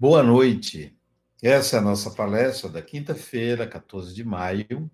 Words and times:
Boa 0.00 0.22
noite. 0.22 0.96
Essa 1.42 1.74
é 1.74 1.78
a 1.80 1.82
nossa 1.82 2.12
palestra 2.12 2.68
da 2.68 2.80
quinta-feira, 2.80 3.66
14 3.66 4.14
de 4.14 4.22
maio, 4.22 4.88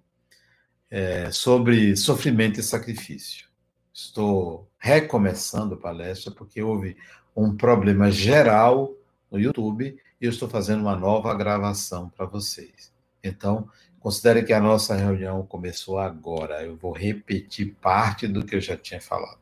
é, 0.91 1.31
sobre 1.31 1.95
sofrimento 1.95 2.59
e 2.59 2.63
sacrifício. 2.63 3.47
Estou 3.93 4.67
recomeçando 4.79 5.75
a 5.75 5.77
palestra 5.77 6.33
porque 6.33 6.63
houve 6.63 6.97
um 7.37 7.55
problema 7.55 8.11
geral 8.11 8.95
no 9.31 9.39
YouTube 9.39 9.95
e 10.19 10.25
eu 10.25 10.31
estou 10.31 10.49
fazendo 10.49 10.81
uma 10.81 10.97
nova 10.97 11.35
gravação 11.35 12.09
para 12.09 12.25
vocês. 12.25 12.91
Então, 13.23 13.69
considere 14.01 14.43
que 14.43 14.55
a 14.55 14.61
nossa 14.61 14.97
reunião 14.97 15.45
começou 15.45 15.99
agora. 15.99 16.65
Eu 16.65 16.79
vou 16.79 16.93
repetir 16.93 17.75
parte 17.75 18.27
do 18.27 18.43
que 18.43 18.57
eu 18.57 18.61
já 18.61 18.75
tinha 18.75 19.03
falado. 19.03 19.41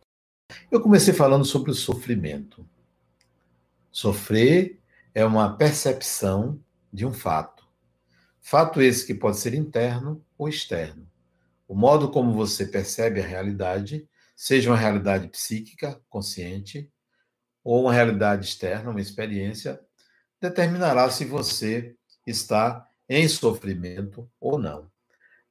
Eu 0.73 0.81
comecei 0.81 1.15
falando 1.15 1.45
sobre 1.45 1.71
o 1.71 1.75
sofrimento. 1.75 2.67
Sofrer 3.93 4.82
é 5.15 5.25
uma 5.25 5.57
percepção 5.57 6.63
de 6.93 7.05
um 7.05 7.13
fato. 7.13 7.67
Fato 8.41 8.81
esse 8.81 9.07
que 9.07 9.15
pode 9.15 9.39
ser 9.39 9.55
interno 9.55 10.25
ou 10.37 10.49
externo. 10.49 11.07
O 11.69 11.75
modo 11.75 12.11
como 12.11 12.33
você 12.33 12.67
percebe 12.67 13.21
a 13.21 13.27
realidade, 13.27 14.09
seja 14.35 14.71
uma 14.71 14.77
realidade 14.77 15.29
psíquica, 15.29 16.01
consciente, 16.09 16.91
ou 17.63 17.83
uma 17.83 17.93
realidade 17.93 18.47
externa, 18.47 18.91
uma 18.91 19.01
experiência, 19.01 19.81
determinará 20.41 21.09
se 21.09 21.25
você 21.25 21.95
está 22.27 22.87
em 23.09 23.29
sofrimento 23.29 24.29
ou 24.41 24.59
não. 24.59 24.91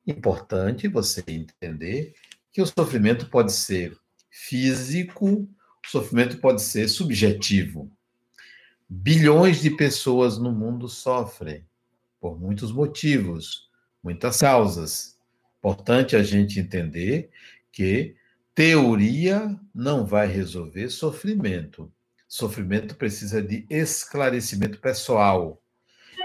Importante 0.05 0.87
você 0.87 1.23
entender 1.27 2.13
que 2.51 2.61
o 2.61 2.65
sofrimento 2.65 3.29
pode 3.29 3.53
ser 3.53 3.97
físico, 4.29 5.27
o 5.27 5.87
sofrimento 5.87 6.39
pode 6.39 6.61
ser 6.61 6.87
subjetivo. 6.89 7.89
Bilhões 8.93 9.61
de 9.61 9.69
pessoas 9.69 10.37
no 10.37 10.51
mundo 10.51 10.89
sofrem 10.89 11.65
por 12.19 12.37
muitos 12.37 12.73
motivos, 12.73 13.69
muitas 14.03 14.41
causas. 14.41 15.17
Importante 15.59 16.13
a 16.13 16.21
gente 16.21 16.59
entender 16.59 17.29
que 17.71 18.17
teoria 18.53 19.57
não 19.73 20.05
vai 20.05 20.27
resolver 20.27 20.89
sofrimento. 20.89 21.89
Sofrimento 22.27 22.93
precisa 22.97 23.41
de 23.41 23.65
esclarecimento 23.69 24.77
pessoal. 24.77 25.61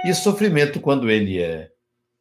E 0.04 0.12
sofrimento, 0.12 0.80
quando 0.80 1.08
ele 1.08 1.40
é 1.40 1.70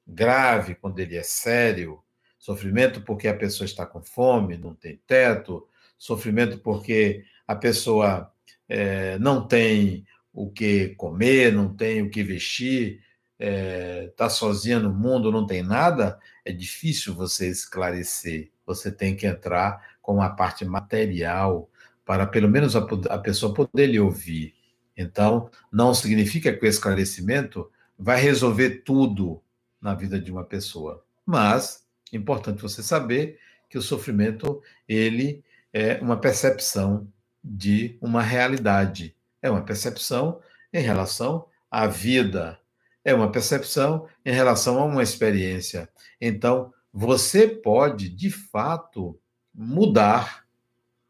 grave, 0.05 0.75
quando 0.75 0.99
ele 0.99 1.17
é 1.17 1.23
sério, 1.23 2.03
sofrimento 2.37 3.01
porque 3.01 3.27
a 3.27 3.35
pessoa 3.35 3.65
está 3.65 3.83
com 3.83 4.03
fome, 4.03 4.57
não 4.57 4.75
tem 4.75 5.01
teto, 5.07 5.67
sofrimento 5.97 6.59
porque 6.59 7.25
a 7.47 7.55
pessoa 7.55 8.31
é, 8.69 9.17
não 9.17 9.47
tem 9.47 10.05
o 10.35 10.49
que 10.49 10.89
comer, 10.89 11.53
não 11.53 11.73
tem 11.73 12.01
o 12.01 12.09
que 12.09 12.21
vestir, 12.21 13.01
está 13.39 13.39
é, 13.39 14.13
tá 14.17 14.29
sozinha 14.29 14.79
no 14.79 14.93
mundo, 14.93 15.31
não 15.31 15.47
tem 15.47 15.63
nada, 15.63 16.19
é 16.43 16.51
difícil 16.51 17.15
você 17.15 17.47
esclarecer. 17.47 18.51
Você 18.65 18.91
tem 18.91 19.15
que 19.15 19.25
entrar 19.25 19.95
com 20.01 20.21
a 20.21 20.29
parte 20.29 20.65
material 20.65 21.69
para 22.03 22.27
pelo 22.27 22.49
menos 22.49 22.75
a, 22.75 22.85
a 23.09 23.17
pessoa 23.17 23.53
poder 23.53 23.87
lhe 23.87 23.99
ouvir. 23.99 24.53
Então, 24.97 25.49
não 25.71 25.93
significa 25.93 26.51
que 26.51 26.65
o 26.65 26.69
esclarecimento 26.69 27.71
vai 27.97 28.19
resolver 28.19 28.81
tudo 28.83 29.41
na 29.81 29.93
vida 29.93 30.19
de 30.19 30.31
uma 30.31 30.43
pessoa, 30.43 31.03
mas 31.25 31.85
é 32.11 32.17
importante 32.17 32.61
você 32.61 32.83
saber 32.83 33.39
que 33.69 33.77
o 33.77 33.81
sofrimento 33.81 34.61
ele 34.87 35.43
é 35.71 35.95
uma 36.01 36.17
percepção 36.17 37.07
de 37.43 37.97
uma 38.01 38.21
realidade 38.21 39.14
é 39.45 39.49
uma 39.49 39.63
percepção 39.63 40.41
em 40.73 40.81
relação 40.81 41.45
à 41.69 41.85
vida, 41.85 42.59
é 43.03 43.13
uma 43.13 43.31
percepção 43.31 44.07
em 44.25 44.31
relação 44.31 44.79
a 44.79 44.85
uma 44.85 45.03
experiência. 45.03 45.87
Então, 46.19 46.73
você 46.91 47.47
pode, 47.47 48.09
de 48.09 48.31
fato, 48.31 49.19
mudar 49.53 50.45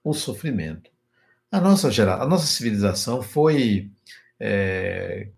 o 0.03 0.13
sofrimento. 0.13 0.91
A 1.49 1.61
nossa, 1.61 1.89
gera... 1.89 2.15
a 2.15 2.27
nossa 2.27 2.45
civilização 2.45 3.21
foi 3.21 3.89
é, 4.37 5.29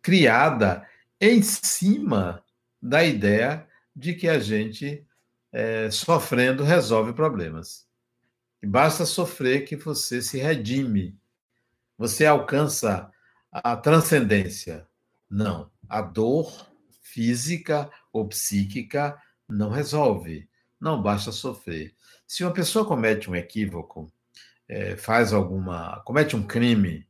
criada 0.00 0.86
em 1.20 1.42
cima 1.42 2.42
da 2.80 3.04
ideia 3.04 3.66
de 3.94 4.14
que 4.14 4.28
a 4.28 4.38
gente, 4.38 5.04
é, 5.52 5.90
sofrendo, 5.90 6.64
resolve 6.64 7.12
problemas. 7.12 7.86
E 8.62 8.66
basta 8.66 9.04
sofrer 9.04 9.64
que 9.64 9.76
você 9.76 10.22
se 10.22 10.38
redime 10.38 11.14
você 11.96 12.26
alcança 12.26 13.10
a 13.50 13.76
transcendência. 13.76 14.86
Não. 15.28 15.70
A 15.88 16.02
dor 16.02 16.68
física 17.02 17.90
ou 18.12 18.28
psíquica 18.28 19.20
não 19.48 19.70
resolve. 19.70 20.48
Não 20.80 21.00
basta 21.00 21.32
sofrer. 21.32 21.94
Se 22.26 22.44
uma 22.44 22.52
pessoa 22.52 22.84
comete 22.84 23.30
um 23.30 23.36
equívoco, 23.36 24.12
é, 24.68 24.96
faz 24.96 25.32
alguma. 25.32 26.02
comete 26.04 26.36
um 26.36 26.46
crime, 26.46 27.06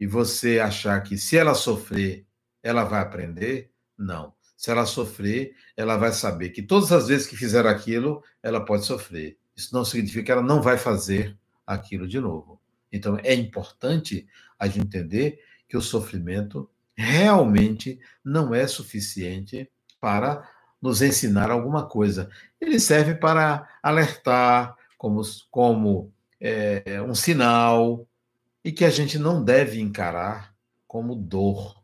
e 0.00 0.06
você 0.06 0.60
achar 0.60 1.00
que 1.02 1.16
se 1.18 1.36
ela 1.36 1.54
sofrer, 1.54 2.26
ela 2.62 2.84
vai 2.84 3.00
aprender, 3.00 3.72
não. 3.96 4.32
Se 4.56 4.70
ela 4.70 4.86
sofrer, 4.86 5.54
ela 5.76 5.96
vai 5.96 6.12
saber 6.12 6.50
que 6.50 6.62
todas 6.62 6.92
as 6.92 7.08
vezes 7.08 7.26
que 7.26 7.36
fizer 7.36 7.66
aquilo, 7.66 8.22
ela 8.42 8.64
pode 8.64 8.84
sofrer. 8.84 9.38
Isso 9.56 9.74
não 9.74 9.84
significa 9.84 10.24
que 10.24 10.32
ela 10.32 10.42
não 10.42 10.60
vai 10.60 10.76
fazer 10.76 11.36
aquilo 11.66 12.06
de 12.06 12.20
novo. 12.20 12.57
Então, 12.92 13.18
é 13.22 13.34
importante 13.34 14.26
a 14.58 14.66
gente 14.66 14.86
entender 14.86 15.42
que 15.68 15.76
o 15.76 15.82
sofrimento 15.82 16.68
realmente 16.96 18.00
não 18.24 18.54
é 18.54 18.66
suficiente 18.66 19.70
para 20.00 20.48
nos 20.80 21.02
ensinar 21.02 21.50
alguma 21.50 21.86
coisa. 21.86 22.30
Ele 22.60 22.80
serve 22.80 23.14
para 23.14 23.68
alertar 23.82 24.76
como, 24.96 25.22
como 25.50 26.12
é, 26.40 27.00
um 27.02 27.14
sinal 27.14 28.06
e 28.64 28.72
que 28.72 28.84
a 28.84 28.90
gente 28.90 29.18
não 29.18 29.44
deve 29.44 29.80
encarar 29.80 30.54
como 30.86 31.14
dor. 31.14 31.82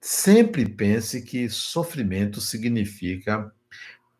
Sempre 0.00 0.66
pense 0.66 1.22
que 1.22 1.48
sofrimento 1.50 2.40
significa 2.40 3.52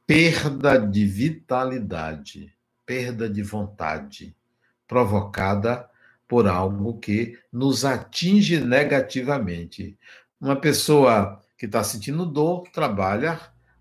perda 0.06 0.78
de 0.78 1.06
vitalidade, 1.06 2.52
perda 2.84 3.28
de 3.28 3.42
vontade 3.42 4.34
provocada 4.88 5.88
por 6.26 6.48
algo 6.48 6.98
que 6.98 7.38
nos 7.52 7.84
atinge 7.84 8.60
negativamente. 8.60 9.96
Uma 10.40 10.56
pessoa 10.56 11.40
que 11.56 11.66
está 11.66 11.84
sentindo 11.84 12.26
dor 12.26 12.64
trabalha 12.72 13.38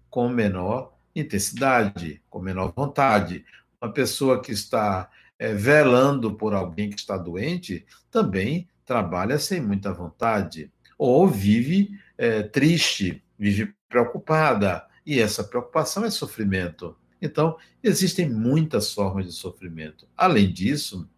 com 0.10 0.30
menor 0.30 0.94
intensidade, 1.16 2.22
com 2.30 2.40
menor 2.40 2.74
vontade. 2.76 3.46
Uma 3.82 3.92
pessoa 3.92 4.42
que 4.42 4.52
está 4.52 5.10
é, 5.40 5.54
velando 5.54 6.36
por 6.36 6.54
alguém 6.54 6.90
que 6.90 6.98
está 6.98 7.18
doente 7.18 7.86
também 8.12 8.68
trabalha 8.86 9.38
sem 9.38 9.60
muita 9.60 9.94
vontade, 9.94 10.72
ou 10.98 11.28
vive 11.28 11.90
é, 12.18 12.42
triste, 12.42 13.24
vive 13.38 13.74
preocupada, 13.90 14.86
e 15.06 15.20
essa 15.20 15.44
preocupação 15.44 16.06
é 16.06 16.10
sofrimento. 16.10 16.96
Então, 17.22 17.58
existem 17.84 18.30
muitas 18.30 18.94
formas 18.94 19.26
de 19.26 19.32
sofrimento. 19.32 20.08
Além 20.16 20.52
disso, 20.52 21.10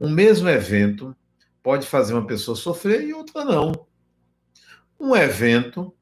um 0.00 0.10
mesmo 0.10 0.48
evento 0.48 1.16
pode 1.62 1.86
fazer 1.86 2.14
uma 2.14 2.26
pessoa 2.26 2.56
sofrer 2.56 3.02
e 3.02 3.12
outra 3.12 3.44
não. 3.44 3.72
Um 4.98 5.14
evento 5.14 5.94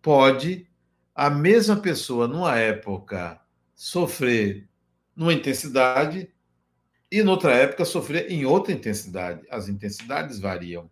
pode 0.00 0.68
a 1.14 1.28
mesma 1.28 1.76
pessoa, 1.76 2.28
numa 2.28 2.56
época, 2.56 3.40
sofrer 3.74 4.68
numa 5.16 5.32
intensidade 5.32 6.32
e, 7.10 7.22
noutra 7.22 7.54
época, 7.54 7.84
sofrer 7.84 8.30
em 8.30 8.44
outra 8.44 8.72
intensidade. 8.72 9.44
As 9.50 9.68
intensidades 9.68 10.38
variam. 10.38 10.88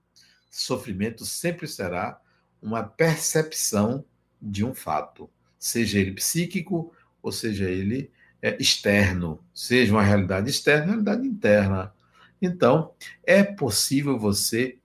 Sofrimento 0.51 1.25
sempre 1.25 1.69
será 1.69 2.21
uma 2.61 2.83
percepção 2.83 4.05
de 4.41 4.65
um 4.65 4.75
fato, 4.75 5.31
seja 5.59 5.99
ele 5.99 6.13
psíquico 6.13 6.93
ou 7.27 7.33
seja 7.33 7.69
ele 7.69 8.09
é, 8.41 8.57
externo, 8.63 9.45
seja 9.53 9.93
uma 9.93 10.03
realidade 10.03 10.49
externa, 10.49 10.85
uma 10.85 10.93
realidade 10.93 11.27
interna. 11.27 11.93
Então, 12.41 12.95
é 13.25 13.43
possível 13.43 14.17
você 14.17 14.79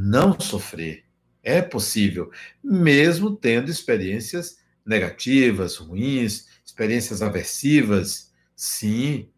não 0.00 0.38
sofrer. 0.38 1.04
É 1.42 1.60
possível, 1.60 2.30
mesmo 2.62 3.34
tendo 3.34 3.68
experiências 3.68 4.58
negativas, 4.86 5.76
ruins, 5.76 6.46
experiências 6.64 7.20
aversivas. 7.20 8.32
Sim, 8.54 9.28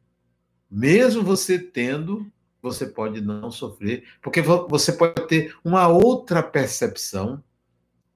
mesmo 0.71 1.23
você 1.23 1.59
tendo, 1.59 2.31
você 2.61 2.87
pode 2.87 3.23
não 3.23 3.51
sofrer, 3.51 4.05
porque 4.21 4.43
você 4.43 4.93
pode 4.93 5.27
ter 5.29 5.57
uma 5.65 5.89
outra 5.89 6.43
percepção 6.43 7.43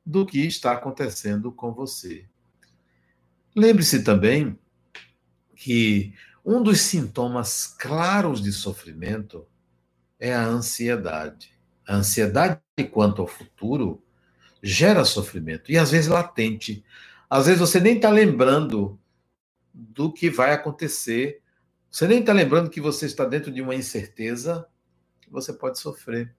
do 0.04 0.26
que 0.26 0.40
está 0.40 0.72
acontecendo 0.72 1.50
com 1.50 1.72
você. 1.72 2.26
Lembre-se 3.54 4.02
também 4.02 4.58
que 5.54 6.12
um 6.44 6.62
dos 6.62 6.80
sintomas 6.80 7.66
claros 7.66 8.42
de 8.42 8.52
sofrimento 8.52 9.46
é 10.18 10.34
a 10.34 10.44
ansiedade. 10.44 11.52
A 11.86 11.96
ansiedade 11.96 12.60
quanto 12.90 13.22
ao 13.22 13.28
futuro 13.28 14.02
gera 14.62 15.04
sofrimento, 15.04 15.70
e 15.70 15.76
às 15.76 15.90
vezes 15.90 16.08
latente. 16.08 16.84
Às 17.28 17.46
vezes 17.46 17.60
você 17.60 17.78
nem 17.78 17.96
está 17.96 18.08
lembrando 18.08 18.98
do 19.72 20.12
que 20.12 20.30
vai 20.30 20.52
acontecer, 20.52 21.42
você 21.90 22.08
nem 22.08 22.20
está 22.20 22.32
lembrando 22.32 22.70
que 22.70 22.80
você 22.80 23.06
está 23.06 23.24
dentro 23.24 23.52
de 23.52 23.60
uma 23.60 23.74
incerteza, 23.74 24.66
você 25.30 25.52
pode 25.52 25.78
sofrer. 25.78 26.34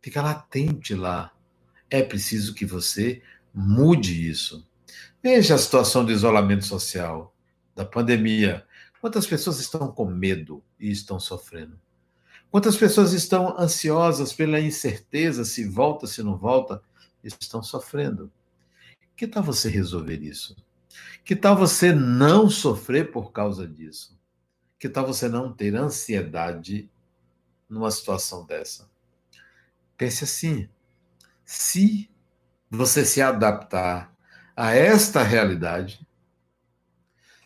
Fica 0.00 0.22
latente 0.22 0.94
lá. 0.94 1.32
É 1.90 2.02
preciso 2.02 2.54
que 2.54 2.64
você 2.64 3.22
mude 3.52 4.28
isso. 4.28 4.67
Veja 5.22 5.54
a 5.54 5.58
situação 5.58 6.04
do 6.04 6.12
isolamento 6.12 6.64
social, 6.64 7.34
da 7.74 7.84
pandemia. 7.84 8.66
Quantas 9.00 9.26
pessoas 9.26 9.58
estão 9.58 9.90
com 9.92 10.06
medo 10.06 10.62
e 10.78 10.90
estão 10.90 11.18
sofrendo? 11.18 11.78
Quantas 12.50 12.76
pessoas 12.76 13.12
estão 13.12 13.58
ansiosas 13.58 14.32
pela 14.32 14.58
incerteza 14.58 15.44
se 15.44 15.68
volta, 15.68 16.06
se 16.06 16.22
não 16.22 16.36
volta, 16.36 16.82
estão 17.22 17.62
sofrendo? 17.62 18.32
Que 19.16 19.26
tal 19.26 19.42
você 19.42 19.68
resolver 19.68 20.22
isso? 20.22 20.56
Que 21.24 21.36
tal 21.36 21.56
você 21.56 21.92
não 21.92 22.48
sofrer 22.48 23.12
por 23.12 23.32
causa 23.32 23.66
disso? 23.66 24.18
Que 24.78 24.88
tal 24.88 25.06
você 25.06 25.28
não 25.28 25.52
ter 25.52 25.74
ansiedade 25.74 26.88
numa 27.68 27.90
situação 27.90 28.46
dessa? 28.46 28.88
Pense 29.96 30.24
assim: 30.24 30.68
se 31.44 32.08
você 32.70 33.04
se 33.04 33.20
adaptar 33.20 34.16
a 34.60 34.74
esta 34.74 35.22
realidade, 35.22 36.04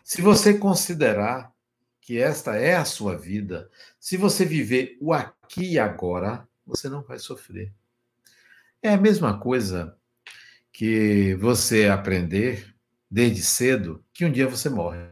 se 0.02 0.22
você 0.22 0.54
considerar 0.54 1.52
que 2.00 2.18
esta 2.18 2.56
é 2.56 2.74
a 2.74 2.86
sua 2.86 3.18
vida, 3.18 3.70
se 4.00 4.16
você 4.16 4.46
viver 4.46 4.96
o 4.98 5.12
aqui 5.12 5.72
e 5.72 5.78
agora, 5.78 6.48
você 6.66 6.88
não 6.88 7.02
vai 7.02 7.18
sofrer. 7.18 7.70
É 8.82 8.94
a 8.94 8.96
mesma 8.96 9.38
coisa 9.38 9.94
que 10.72 11.34
você 11.34 11.86
aprender 11.86 12.74
desde 13.10 13.42
cedo 13.42 14.02
que 14.14 14.24
um 14.24 14.32
dia 14.32 14.48
você 14.48 14.70
morre. 14.70 15.02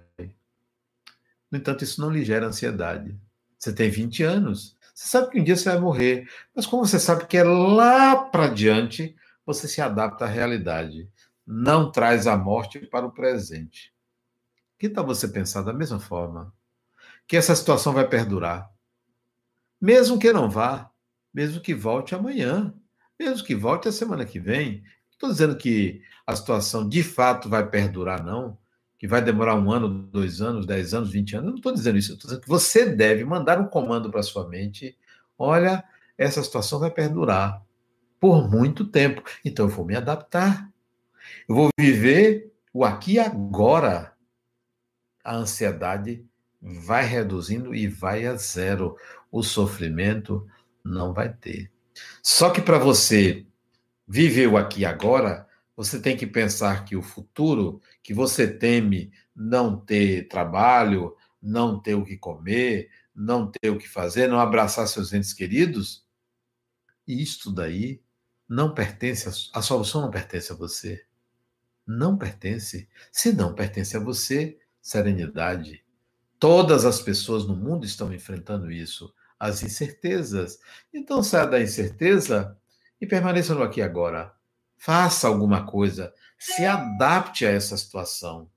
No 1.50 1.58
entanto, 1.58 1.84
isso 1.84 2.00
não 2.00 2.08
lhe 2.08 2.24
gera 2.24 2.46
ansiedade. 2.46 3.14
Você 3.58 3.74
tem 3.74 3.90
20 3.90 4.22
anos, 4.22 4.74
você 4.94 5.06
sabe 5.06 5.32
que 5.32 5.38
um 5.38 5.44
dia 5.44 5.54
você 5.54 5.68
vai 5.68 5.78
morrer, 5.78 6.30
mas 6.56 6.64
como 6.64 6.86
você 6.86 6.98
sabe 6.98 7.26
que 7.26 7.36
é 7.36 7.44
lá 7.44 8.16
para 8.16 8.48
diante, 8.48 9.14
você 9.44 9.68
se 9.68 9.82
adapta 9.82 10.24
à 10.24 10.28
realidade. 10.28 11.06
Não 11.52 11.90
traz 11.90 12.26
a 12.26 12.36
morte 12.36 12.78
para 12.78 13.04
o 13.04 13.12
presente. 13.12 13.92
Que 14.78 14.88
tal 14.88 15.04
você 15.04 15.26
pensar 15.26 15.62
da 15.62 15.72
mesma 15.72 15.98
forma? 15.98 16.54
Que 17.26 17.36
essa 17.36 17.56
situação 17.56 17.92
vai 17.92 18.08
perdurar. 18.08 18.70
Mesmo 19.80 20.18
que 20.18 20.32
não 20.32 20.48
vá, 20.48 20.90
mesmo 21.34 21.60
que 21.60 21.74
volte 21.74 22.14
amanhã, 22.14 22.72
mesmo 23.18 23.44
que 23.44 23.54
volte 23.54 23.88
a 23.88 23.92
semana 23.92 24.24
que 24.24 24.38
vem. 24.38 24.84
Estou 25.10 25.28
dizendo 25.30 25.56
que 25.56 26.00
a 26.26 26.36
situação 26.36 26.88
de 26.88 27.02
fato 27.02 27.48
vai 27.48 27.68
perdurar, 27.68 28.22
não 28.24 28.58
que 29.00 29.08
vai 29.08 29.22
demorar 29.22 29.54
um 29.54 29.72
ano, 29.72 29.88
dois 29.88 30.42
anos, 30.42 30.66
dez 30.66 30.92
anos, 30.92 31.10
vinte 31.10 31.34
anos. 31.34 31.46
Eu 31.46 31.50
não 31.52 31.56
estou 31.56 31.72
dizendo 31.72 31.96
isso. 31.96 32.12
Estou 32.12 32.28
dizendo 32.28 32.42
que 32.42 32.48
você 32.48 32.84
deve 32.84 33.24
mandar 33.24 33.58
um 33.58 33.66
comando 33.66 34.10
para 34.10 34.22
sua 34.22 34.46
mente. 34.46 34.94
Olha, 35.38 35.82
essa 36.18 36.42
situação 36.42 36.78
vai 36.78 36.90
perdurar 36.90 37.64
por 38.20 38.50
muito 38.50 38.84
tempo. 38.84 39.22
Então 39.42 39.64
eu 39.64 39.70
vou 39.70 39.86
me 39.86 39.96
adaptar. 39.96 40.69
Eu 41.48 41.54
vou 41.54 41.68
viver 41.78 42.52
o 42.72 42.84
aqui 42.84 43.14
e 43.14 43.18
agora. 43.18 44.14
A 45.22 45.36
ansiedade 45.36 46.24
vai 46.60 47.04
reduzindo 47.04 47.74
e 47.74 47.86
vai 47.86 48.26
a 48.26 48.36
zero. 48.36 48.96
O 49.30 49.42
sofrimento 49.42 50.46
não 50.84 51.12
vai 51.12 51.32
ter. 51.32 51.70
Só 52.22 52.50
que 52.50 52.62
para 52.62 52.78
você 52.78 53.46
viver 54.06 54.48
o 54.48 54.56
aqui 54.56 54.80
e 54.80 54.84
agora, 54.84 55.46
você 55.76 56.00
tem 56.00 56.16
que 56.16 56.26
pensar 56.26 56.84
que 56.84 56.96
o 56.96 57.02
futuro, 57.02 57.80
que 58.02 58.12
você 58.12 58.46
teme 58.46 59.12
não 59.34 59.78
ter 59.78 60.28
trabalho, 60.28 61.16
não 61.40 61.80
ter 61.80 61.94
o 61.94 62.04
que 62.04 62.16
comer, 62.16 62.90
não 63.14 63.50
ter 63.50 63.70
o 63.70 63.78
que 63.78 63.88
fazer, 63.88 64.28
não 64.28 64.40
abraçar 64.40 64.86
seus 64.88 65.12
entes 65.12 65.32
queridos, 65.32 66.04
isto 67.06 67.52
daí 67.52 68.00
não 68.48 68.74
pertence, 68.74 69.48
a 69.52 69.62
solução 69.62 70.02
não 70.02 70.10
pertence 70.10 70.52
a 70.52 70.56
você. 70.56 71.04
Não 71.90 72.16
pertence. 72.16 72.88
Se 73.10 73.32
não 73.32 73.52
pertence 73.52 73.96
a 73.96 74.00
você, 74.00 74.56
serenidade. 74.80 75.84
Todas 76.38 76.84
as 76.84 77.02
pessoas 77.02 77.46
no 77.46 77.56
mundo 77.56 77.84
estão 77.84 78.14
enfrentando 78.14 78.70
isso, 78.70 79.12
as 79.38 79.64
incertezas. 79.64 80.60
Então 80.94 81.20
saia 81.20 81.46
da 81.46 81.60
incerteza 81.60 82.56
e 83.00 83.06
permaneça 83.06 83.56
no 83.56 83.62
aqui 83.64 83.82
agora. 83.82 84.32
Faça 84.78 85.26
alguma 85.26 85.66
coisa, 85.66 86.14
se 86.38 86.64
adapte 86.64 87.44
a 87.44 87.50
essa 87.50 87.76
situação. 87.76 88.48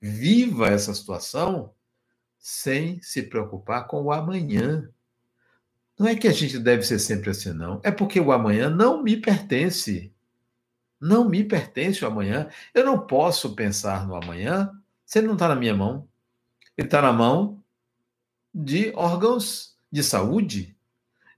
Viva 0.00 0.68
essa 0.68 0.94
situação 0.94 1.74
sem 2.38 3.00
se 3.02 3.22
preocupar 3.22 3.86
com 3.86 4.04
o 4.04 4.10
amanhã. 4.10 4.90
Não 5.98 6.08
é 6.08 6.16
que 6.16 6.26
a 6.26 6.32
gente 6.32 6.58
deve 6.58 6.82
ser 6.82 6.98
sempre 6.98 7.28
assim, 7.28 7.52
não. 7.52 7.78
É 7.84 7.90
porque 7.90 8.18
o 8.18 8.32
amanhã 8.32 8.70
não 8.70 9.02
me 9.02 9.18
pertence. 9.18 10.14
Não 11.00 11.28
me 11.28 11.42
pertence 11.44 12.04
o 12.04 12.08
amanhã. 12.08 12.48
Eu 12.74 12.84
não 12.84 13.06
posso 13.06 13.54
pensar 13.54 14.06
no 14.06 14.14
amanhã 14.14 14.70
se 15.04 15.18
ele 15.18 15.26
não 15.26 15.34
está 15.34 15.48
na 15.48 15.56
minha 15.56 15.74
mão. 15.74 16.06
Ele 16.76 16.86
está 16.86 17.00
na 17.00 17.12
mão 17.12 17.62
de 18.54 18.92
órgãos 18.94 19.76
de 19.90 20.02
saúde. 20.02 20.76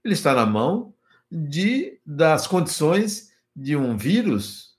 Ele 0.03 0.13
está 0.13 0.33
na 0.33 0.45
mão 0.45 0.93
de 1.31 1.99
das 2.05 2.45
condições 2.45 3.33
de 3.55 3.75
um 3.75 3.95
vírus 3.95 4.73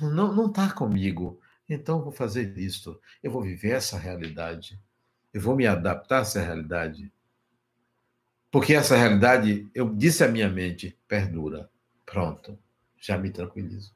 não 0.00 0.46
está 0.46 0.70
comigo. 0.72 1.40
Então 1.68 1.98
eu 1.98 2.04
vou 2.04 2.12
fazer 2.12 2.56
isto. 2.58 3.00
Eu 3.22 3.30
vou 3.30 3.42
viver 3.42 3.70
essa 3.70 3.98
realidade. 3.98 4.80
Eu 5.32 5.40
vou 5.40 5.56
me 5.56 5.66
adaptar 5.66 6.18
a 6.18 6.22
essa 6.22 6.40
realidade. 6.40 7.12
Porque 8.50 8.74
essa 8.74 8.96
realidade, 8.96 9.68
eu 9.74 9.94
disse 9.94 10.22
à 10.22 10.28
minha 10.28 10.48
mente, 10.48 10.96
perdura. 11.08 11.70
Pronto. 12.04 12.58
Já 12.98 13.18
me 13.18 13.30
tranquilizo. 13.30 13.94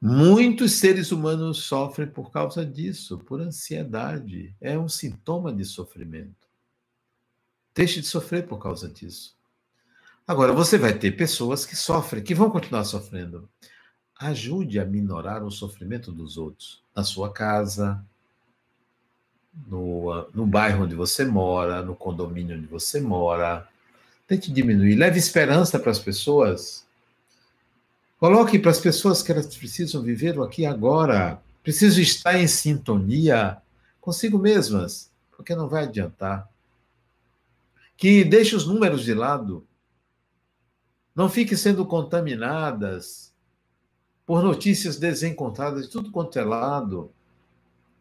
Muitos 0.00 0.74
seres 0.74 1.10
humanos 1.10 1.64
sofrem 1.64 2.06
por 2.06 2.30
causa 2.30 2.64
disso, 2.64 3.18
por 3.18 3.40
ansiedade. 3.40 4.54
É 4.60 4.78
um 4.78 4.88
sintoma 4.88 5.52
de 5.52 5.64
sofrimento. 5.64 6.46
Deixe 7.74 8.00
de 8.00 8.06
sofrer 8.06 8.46
por 8.46 8.58
causa 8.58 8.88
disso. 8.88 9.36
Agora, 10.26 10.52
você 10.52 10.78
vai 10.78 10.92
ter 10.92 11.12
pessoas 11.12 11.64
que 11.64 11.74
sofrem, 11.74 12.22
que 12.22 12.34
vão 12.34 12.50
continuar 12.50 12.84
sofrendo. 12.84 13.48
Ajude 14.20 14.78
a 14.78 14.84
minorar 14.84 15.42
o 15.42 15.50
sofrimento 15.50 16.12
dos 16.12 16.36
outros. 16.36 16.82
Na 16.94 17.02
sua 17.02 17.32
casa, 17.32 18.04
no, 19.66 20.28
no 20.34 20.46
bairro 20.46 20.84
onde 20.84 20.94
você 20.94 21.24
mora, 21.24 21.82
no 21.82 21.96
condomínio 21.96 22.56
onde 22.56 22.66
você 22.66 23.00
mora. 23.00 23.66
Tente 24.26 24.52
diminuir. 24.52 24.94
Leve 24.94 25.18
esperança 25.18 25.78
para 25.78 25.90
as 25.90 25.98
pessoas. 25.98 26.86
Coloque 28.18 28.58
para 28.58 28.72
as 28.72 28.80
pessoas 28.80 29.22
que 29.22 29.30
elas 29.30 29.54
precisam 29.54 30.02
viver 30.02 30.38
o 30.38 30.42
aqui 30.42 30.66
agora. 30.66 31.40
Precisam 31.62 32.02
estar 32.02 32.38
em 32.38 32.48
sintonia 32.48 33.62
consigo 34.00 34.38
mesmas, 34.38 35.10
porque 35.36 35.54
não 35.54 35.68
vai 35.68 35.84
adiantar. 35.84 36.48
Que 37.96 38.24
deixe 38.24 38.56
os 38.56 38.66
números 38.66 39.04
de 39.04 39.14
lado 39.14 39.66
não 41.14 41.28
fiquem 41.28 41.56
sendo 41.56 41.84
contaminadas 41.84 43.34
por 44.24 44.40
notícias 44.40 44.98
desencontradas 44.98 45.86
de 45.86 45.90
tudo 45.90 46.12
quanto 46.12 46.38
é 46.38 46.44
lado. 46.44 47.10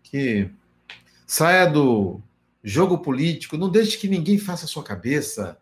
Que 0.04 0.52
saia 1.26 1.66
do 1.66 2.22
jogo 2.64 3.00
político, 3.00 3.58
não 3.58 3.70
deixe 3.70 3.98
que 3.98 4.08
ninguém 4.08 4.38
faça 4.38 4.66
a 4.66 4.68
sua 4.68 4.84
cabeça. 4.84 5.60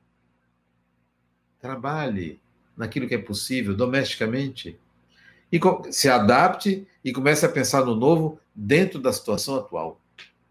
Trabalhe 1.60 2.42
naquilo 2.78 3.08
que 3.08 3.16
é 3.16 3.20
possível, 3.20 3.76
domesticamente. 3.76 4.80
E 5.52 5.60
se 5.92 6.10
adapte 6.10 6.88
e 7.04 7.14
comece 7.14 7.46
a 7.46 7.50
pensar 7.50 7.86
no 7.86 7.96
novo 7.96 8.40
dentro 8.54 9.00
da 9.00 9.14
situação 9.14 9.56
atual. 9.56 10.02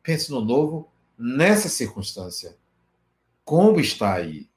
Pense 0.02 0.30
no 0.30 0.40
novo 0.40 0.90
nessa 1.18 1.68
circunstância. 1.68 2.56
Como 3.44 3.80
está 3.80 4.14
aí? 4.14 4.48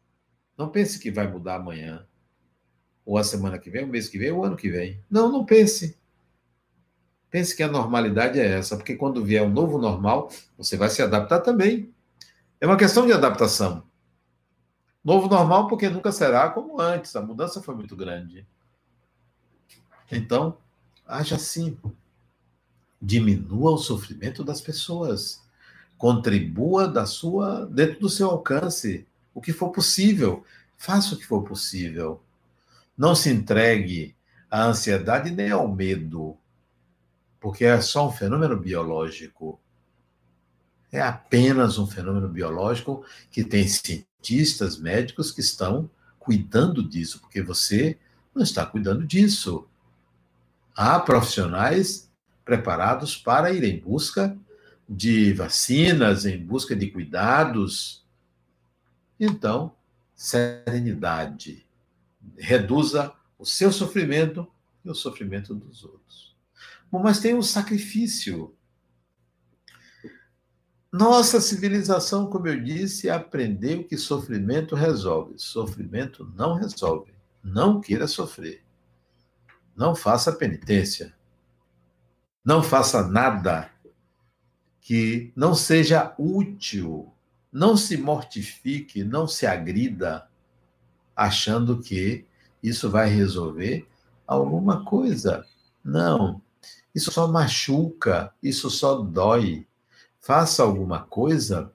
Não 0.57 0.69
pense 0.69 0.99
que 0.99 1.11
vai 1.11 1.27
mudar 1.27 1.55
amanhã 1.55 2.05
ou 3.05 3.17
a 3.17 3.23
semana 3.23 3.57
que 3.57 3.69
vem, 3.69 3.85
o 3.85 3.87
mês 3.87 4.09
que 4.09 4.17
vem, 4.17 4.31
o 4.31 4.43
ano 4.43 4.57
que 4.57 4.69
vem. 4.69 4.99
Não, 5.09 5.31
não 5.31 5.45
pense. 5.45 5.97
Pense 7.29 7.55
que 7.55 7.63
a 7.63 7.67
normalidade 7.67 8.37
é 8.37 8.45
essa, 8.45 8.75
porque 8.75 8.95
quando 8.95 9.23
vier 9.23 9.43
um 9.43 9.49
novo 9.49 9.77
normal, 9.77 10.29
você 10.57 10.75
vai 10.75 10.89
se 10.89 11.01
adaptar 11.01 11.39
também. 11.39 11.93
É 12.59 12.65
uma 12.65 12.77
questão 12.77 13.05
de 13.05 13.13
adaptação. 13.13 13.83
Novo 15.07 15.29
normal, 15.29 15.69
porque 15.69 15.87
nunca 15.87 16.11
será 16.11 16.49
como 16.49 16.81
antes, 16.81 17.15
a 17.15 17.21
mudança 17.21 17.63
foi 17.63 17.73
muito 17.73 17.95
grande. 17.95 18.45
Então, 20.11 20.57
haja 21.07 21.37
assim. 21.37 21.77
Diminua 23.01 23.71
o 23.71 23.77
sofrimento 23.77 24.43
das 24.43 24.59
pessoas. 24.59 25.41
Contribua 25.97 26.89
da 26.89 27.05
sua 27.05 27.65
dentro 27.67 28.01
do 28.01 28.09
seu 28.09 28.29
alcance, 28.29 29.07
o 29.33 29.39
que 29.39 29.53
for 29.53 29.69
possível. 29.69 30.43
Faça 30.75 31.15
o 31.15 31.17
que 31.17 31.25
for 31.25 31.41
possível. 31.41 32.21
Não 32.97 33.15
se 33.15 33.29
entregue 33.29 34.13
à 34.51 34.65
ansiedade 34.65 35.31
nem 35.31 35.51
ao 35.51 35.69
medo, 35.69 36.35
porque 37.39 37.63
é 37.63 37.79
só 37.79 38.09
um 38.09 38.11
fenômeno 38.11 38.57
biológico. 38.57 39.57
É 40.91 41.01
apenas 41.01 41.77
um 41.77 41.85
fenômeno 41.85 42.29
biológico 42.29 43.05
que 43.29 43.43
tem 43.43 43.67
cientistas, 43.67 44.77
médicos 44.77 45.31
que 45.31 45.41
estão 45.41 45.89
cuidando 46.17 46.87
disso, 46.87 47.19
porque 47.19 47.41
você 47.41 47.97
não 48.33 48.43
está 48.43 48.65
cuidando 48.65 49.05
disso. 49.05 49.67
Há 50.75 50.99
profissionais 50.99 52.09
preparados 52.45 53.17
para 53.17 53.51
ir 53.51 53.63
em 53.63 53.79
busca 53.79 54.37
de 54.87 55.33
vacinas, 55.33 56.25
em 56.25 56.37
busca 56.37 56.75
de 56.75 56.89
cuidados. 56.89 58.05
Então, 59.19 59.75
serenidade. 60.15 61.65
Reduza 62.37 63.13
o 63.37 63.45
seu 63.45 63.71
sofrimento 63.71 64.47
e 64.83 64.89
o 64.89 64.95
sofrimento 64.95 65.53
dos 65.53 65.83
outros. 65.83 66.35
Bom, 66.91 66.99
mas 66.99 67.19
tem 67.19 67.35
um 67.35 67.41
sacrifício. 67.41 68.55
Nossa 70.91 71.41
civilização, 71.41 72.27
como 72.27 72.47
eu 72.47 72.63
disse, 72.63 73.09
aprendeu 73.09 73.83
que 73.83 73.97
sofrimento 73.97 74.75
resolve. 74.75 75.33
Sofrimento 75.37 76.31
não 76.35 76.53
resolve. 76.55 77.13
Não 77.43 77.81
queira 77.81 78.07
sofrer. 78.07 78.63
Não 79.75 79.95
faça 79.95 80.31
penitência. 80.31 81.13
Não 82.43 82.63
faça 82.63 83.05
nada 83.05 83.69
que 84.79 85.33
não 85.35 85.53
seja 85.53 86.15
útil. 86.17 87.13
Não 87.51 87.75
se 87.75 87.97
mortifique, 87.97 89.03
não 89.03 89.27
se 89.27 89.45
agrida, 89.45 90.29
achando 91.15 91.81
que 91.81 92.25
isso 92.63 92.89
vai 92.89 93.09
resolver 93.09 93.87
alguma 94.25 94.85
coisa. 94.85 95.45
Não. 95.83 96.41
Isso 96.95 97.11
só 97.11 97.27
machuca, 97.27 98.33
isso 98.41 98.69
só 98.69 98.95
dói. 99.01 99.66
Faça 100.27 100.61
alguma 100.61 101.03
coisa 101.03 101.71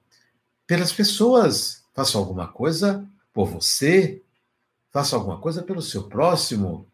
pelas 0.67 0.93
pessoas, 0.93 1.87
faça 1.95 2.19
alguma 2.19 2.47
coisa 2.47 3.09
por 3.33 3.47
você, 3.47 4.21
faça 4.91 5.17
alguma 5.17 5.41
coisa 5.41 5.63
pelo 5.63 5.81
seu 5.81 6.03
próximo, 6.03 6.87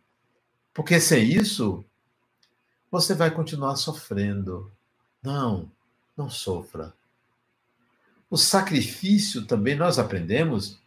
porque 0.73 1.01
sem 1.01 1.25
isso 1.25 1.85
você 2.89 3.13
vai 3.13 3.33
continuar 3.33 3.75
sofrendo. 3.75 4.71
Não, 5.21 5.69
não 6.17 6.31
sofra. 6.31 6.95
O 8.31 8.37
sacrifício 8.37 9.45
também 9.45 9.75
nós 9.75 9.99
aprendemos 9.99 10.79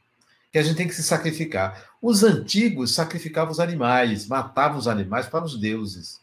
que 0.54 0.58
a 0.58 0.64
gente 0.64 0.78
tem 0.78 0.88
que 0.88 0.96
se 0.96 1.04
sacrificar. 1.04 1.86
Os 2.02 2.24
antigos 2.24 2.96
sacrificavam 2.96 3.52
os 3.52 3.60
animais, 3.60 4.26
matavam 4.26 4.78
os 4.78 4.88
animais 4.88 5.28
para 5.28 5.44
os 5.44 5.60
deuses. 5.60 6.22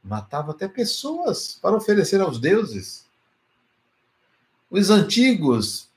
Matavam 0.00 0.52
até 0.52 0.68
pessoas 0.68 1.58
para 1.60 1.74
oferecer 1.74 2.20
aos 2.20 2.38
deuses. 2.38 3.10
Os 4.72 4.88
antigos 4.88 5.90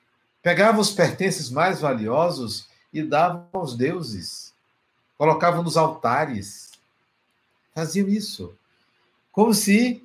pegavam 0.44 0.82
os 0.82 0.92
pertences 0.92 1.50
mais 1.50 1.80
valiosos 1.80 2.68
e 2.92 3.02
davam 3.02 3.48
aos 3.54 3.74
deuses. 3.74 4.54
Colocavam 5.18 5.64
nos 5.64 5.78
altares. 5.78 6.72
Faziam 7.74 8.10
isso. 8.10 8.54
Como 9.32 9.54
se 9.54 10.04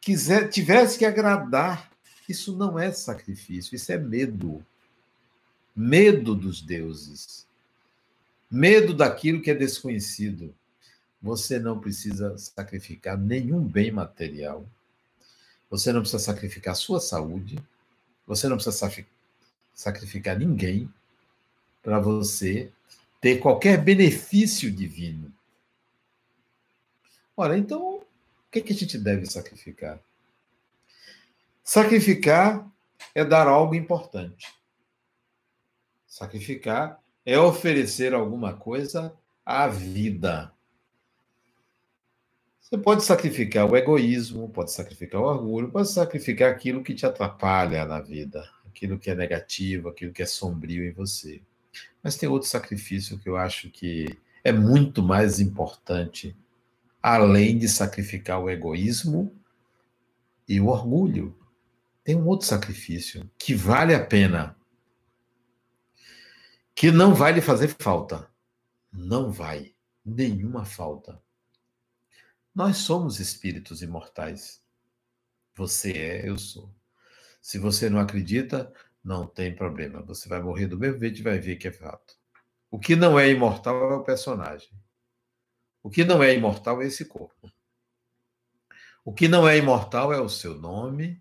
quiser, 0.00 0.48
tivesse 0.48 0.98
que 0.98 1.04
agradar. 1.04 1.92
Isso 2.26 2.56
não 2.56 2.78
é 2.78 2.90
sacrifício, 2.90 3.76
isso 3.76 3.92
é 3.92 3.98
medo. 3.98 4.64
Medo 5.76 6.34
dos 6.34 6.62
deuses. 6.62 7.46
Medo 8.50 8.94
daquilo 8.94 9.42
que 9.42 9.50
é 9.50 9.54
desconhecido. 9.54 10.54
Você 11.20 11.58
não 11.58 11.78
precisa 11.78 12.38
sacrificar 12.38 13.18
nenhum 13.18 13.60
bem 13.62 13.90
material. 13.90 14.66
Você 15.74 15.92
não 15.92 16.00
precisa 16.00 16.22
sacrificar 16.22 16.76
sua 16.76 17.00
saúde. 17.00 17.58
Você 18.26 18.48
não 18.48 18.56
precisa 18.56 19.04
sacrificar 19.74 20.38
ninguém 20.38 20.92
para 21.82 21.98
você 21.98 22.70
ter 23.20 23.38
qualquer 23.38 23.82
benefício 23.82 24.70
divino. 24.70 25.32
Ora, 27.36 27.58
então 27.58 27.94
que, 28.54 28.60
que 28.62 28.72
a 28.72 28.76
gente 28.76 28.96
deve 28.96 29.26
sacrificar? 29.26 29.98
Sacrificar 31.64 32.64
é 33.12 33.24
dar 33.24 33.48
algo 33.48 33.74
importante. 33.74 34.54
Sacrificar 36.06 37.02
é 37.26 37.36
oferecer 37.36 38.14
alguma 38.14 38.52
coisa 38.52 39.12
à 39.44 39.66
vida. 39.66 40.53
Você 42.64 42.78
pode 42.78 43.04
sacrificar 43.04 43.70
o 43.70 43.76
egoísmo, 43.76 44.48
pode 44.48 44.72
sacrificar 44.72 45.20
o 45.20 45.24
orgulho, 45.24 45.70
pode 45.70 45.90
sacrificar 45.90 46.50
aquilo 46.50 46.82
que 46.82 46.94
te 46.94 47.04
atrapalha 47.04 47.84
na 47.84 48.00
vida, 48.00 48.50
aquilo 48.66 48.98
que 48.98 49.10
é 49.10 49.14
negativo, 49.14 49.90
aquilo 49.90 50.14
que 50.14 50.22
é 50.22 50.26
sombrio 50.26 50.82
em 50.82 50.90
você. 50.90 51.42
Mas 52.02 52.16
tem 52.16 52.26
outro 52.26 52.48
sacrifício 52.48 53.18
que 53.18 53.28
eu 53.28 53.36
acho 53.36 53.70
que 53.70 54.18
é 54.42 54.50
muito 54.50 55.02
mais 55.02 55.40
importante 55.40 56.34
além 57.02 57.58
de 57.58 57.68
sacrificar 57.68 58.40
o 58.40 58.48
egoísmo 58.48 59.30
e 60.48 60.58
o 60.58 60.68
orgulho. 60.68 61.36
Tem 62.02 62.16
um 62.16 62.26
outro 62.26 62.46
sacrifício 62.46 63.30
que 63.36 63.54
vale 63.54 63.94
a 63.94 64.02
pena, 64.02 64.56
que 66.74 66.90
não 66.90 67.14
vai 67.14 67.32
lhe 67.34 67.42
fazer 67.42 67.68
falta. 67.78 68.26
Não 68.90 69.30
vai. 69.30 69.74
Nenhuma 70.02 70.64
falta. 70.64 71.22
Nós 72.54 72.78
somos 72.78 73.18
espíritos 73.18 73.82
imortais. 73.82 74.62
Você 75.56 75.92
é, 75.92 76.28
eu 76.28 76.38
sou. 76.38 76.72
Se 77.42 77.58
você 77.58 77.90
não 77.90 77.98
acredita, 77.98 78.72
não 79.02 79.26
tem 79.26 79.54
problema. 79.54 80.02
Você 80.02 80.28
vai 80.28 80.40
morrer 80.40 80.68
do 80.68 80.78
mesmo 80.78 81.00
jeito 81.00 81.18
e 81.18 81.22
vai 81.22 81.38
ver 81.38 81.56
que 81.56 81.66
é 81.66 81.72
fato. 81.72 82.16
O 82.70 82.78
que 82.78 82.94
não 82.94 83.18
é 83.18 83.28
imortal 83.28 83.90
é 83.90 83.96
o 83.96 84.04
personagem. 84.04 84.70
O 85.82 85.90
que 85.90 86.04
não 86.04 86.22
é 86.22 86.32
imortal 86.32 86.80
é 86.80 86.86
esse 86.86 87.04
corpo. 87.04 87.52
O 89.04 89.12
que 89.12 89.28
não 89.28 89.46
é 89.46 89.58
imortal 89.58 90.12
é 90.12 90.20
o 90.20 90.28
seu 90.28 90.54
nome, 90.54 91.20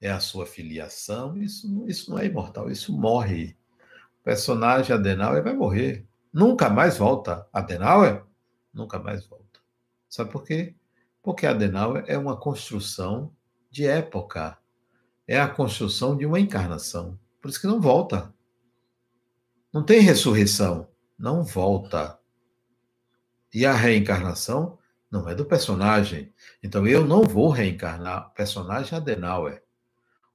é 0.00 0.10
a 0.10 0.18
sua 0.18 0.46
filiação. 0.46 1.36
Isso, 1.36 1.86
isso 1.86 2.10
não 2.10 2.18
é 2.18 2.26
imortal, 2.26 2.70
isso 2.70 2.92
morre. 2.92 3.56
O 4.20 4.24
personagem 4.24 4.94
Adenauer 4.94 5.42
vai 5.42 5.54
morrer. 5.54 6.06
Nunca 6.32 6.70
mais 6.70 6.96
volta. 6.96 7.46
Adenauer 7.52 8.24
nunca 8.72 8.98
mais 8.98 9.24
volta. 9.26 9.43
Sabe 10.14 10.30
por 10.30 10.44
quê? 10.44 10.76
Porque 11.20 11.44
Adenauer 11.44 12.04
é 12.06 12.16
uma 12.16 12.36
construção 12.36 13.34
de 13.68 13.84
época. 13.84 14.56
É 15.26 15.40
a 15.40 15.48
construção 15.48 16.16
de 16.16 16.24
uma 16.24 16.38
encarnação. 16.38 17.18
Por 17.42 17.48
isso 17.48 17.60
que 17.60 17.66
não 17.66 17.80
volta. 17.80 18.32
Não 19.72 19.82
tem 19.82 19.98
ressurreição. 19.98 20.86
Não 21.18 21.42
volta. 21.42 22.16
E 23.52 23.66
a 23.66 23.72
reencarnação 23.72 24.78
não 25.10 25.28
é 25.28 25.34
do 25.34 25.44
personagem. 25.44 26.32
Então 26.62 26.86
eu 26.86 27.04
não 27.04 27.24
vou 27.24 27.48
reencarnar 27.48 28.28
o 28.28 28.30
personagem 28.34 28.96
Adenauer. 28.96 29.64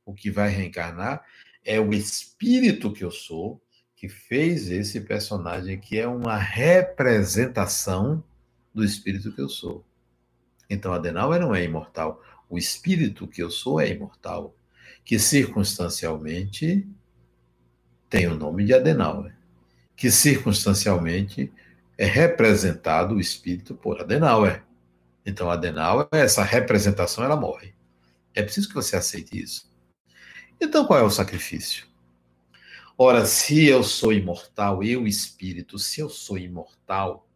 O 0.05 0.13
que 0.13 0.29
vai 0.29 0.49
reencarnar 0.49 1.23
é 1.63 1.79
o 1.79 1.93
espírito 1.93 2.91
que 2.91 3.05
eu 3.05 3.11
sou, 3.11 3.63
que 3.95 4.09
fez 4.09 4.69
esse 4.69 4.99
personagem, 4.99 5.79
que 5.79 5.97
é 5.97 6.05
uma 6.05 6.35
representação 6.35 8.21
do 8.79 8.85
espírito 8.85 9.31
que 9.31 9.41
eu 9.41 9.49
sou. 9.49 9.85
Então 10.69 10.93
Adenauer 10.93 11.39
não 11.39 11.53
é 11.53 11.63
imortal. 11.63 12.23
O 12.49 12.57
espírito 12.57 13.27
que 13.27 13.43
eu 13.43 13.51
sou 13.51 13.79
é 13.79 13.89
imortal, 13.89 14.55
que 15.05 15.19
circunstancialmente 15.19 16.87
tem 18.09 18.27
o 18.27 18.35
nome 18.35 18.65
de 18.65 18.73
Adenauer, 18.73 19.35
que 19.95 20.09
circunstancialmente 20.09 21.53
é 21.97 22.05
representado 22.05 23.15
o 23.15 23.19
espírito 23.19 23.75
por 23.75 24.01
Adenauer. 24.01 24.63
Então, 25.25 25.51
Adenauer, 25.51 26.07
essa 26.11 26.43
representação, 26.43 27.23
ela 27.23 27.35
morre. 27.35 27.75
É 28.33 28.41
preciso 28.41 28.69
que 28.69 28.73
você 28.73 28.95
aceite 28.95 29.39
isso. 29.39 29.69
Então, 30.59 30.85
qual 30.85 30.99
é 30.99 31.03
o 31.03 31.09
sacrifício? 31.09 31.85
Ora, 32.97 33.25
se 33.25 33.65
eu 33.65 33.83
sou 33.83 34.11
imortal, 34.11 34.83
eu 34.83 35.05
espírito, 35.05 35.77
se 35.77 36.01
eu 36.01 36.09
sou 36.09 36.37
imortal, 36.37 37.28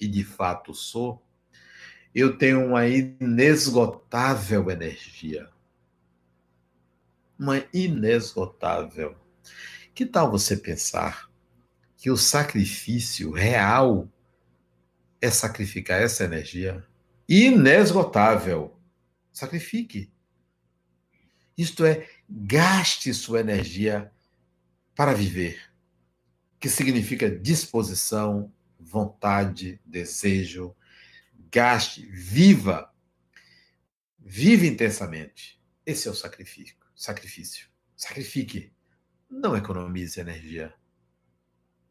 e 0.00 0.06
de 0.06 0.24
fato 0.24 0.74
sou, 0.74 1.22
eu 2.14 2.38
tenho 2.38 2.64
uma 2.64 2.86
inesgotável 2.86 4.70
energia. 4.70 5.48
Uma 7.38 7.64
inesgotável. 7.72 9.16
Que 9.94 10.06
tal 10.06 10.30
você 10.30 10.56
pensar 10.56 11.30
que 11.96 12.10
o 12.10 12.16
sacrifício 12.16 13.30
real 13.32 14.08
é 15.20 15.30
sacrificar 15.30 16.00
essa 16.00 16.24
energia 16.24 16.86
inesgotável. 17.28 18.78
Sacrifique. 19.32 20.12
Isto 21.56 21.84
é, 21.84 22.08
gaste 22.28 23.12
sua 23.14 23.40
energia 23.40 24.12
para 24.94 25.12
viver. 25.12 25.72
que 26.60 26.70
significa 26.70 27.30
disposição, 27.30 28.50
vontade, 28.84 29.80
desejo, 29.84 30.76
gaste, 31.50 32.06
viva. 32.06 32.92
Vive 34.18 34.66
intensamente. 34.66 35.62
Esse 35.84 36.08
é 36.08 36.10
o 36.10 36.14
sacrifício. 36.14 36.76
Sacrifício. 36.94 37.68
Sacrifique. 37.96 38.72
Não 39.28 39.56
economize 39.56 40.20
energia. 40.20 40.74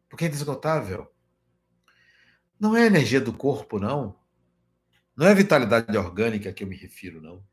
Porque 0.10 0.26
é 0.26 0.28
inesgotável. 0.28 1.14
Não 2.60 2.76
é 2.76 2.86
energia 2.86 3.20
do 3.20 3.34
corpo, 3.34 3.80
não. 3.80 4.20
Não 5.16 5.28
é 5.28 5.36
vitalidade 5.36 5.96
orgânica 5.98 6.52
que 6.52 6.64
eu 6.64 6.68
me 6.68 6.76
refiro, 6.76 7.22
não. 7.22 7.46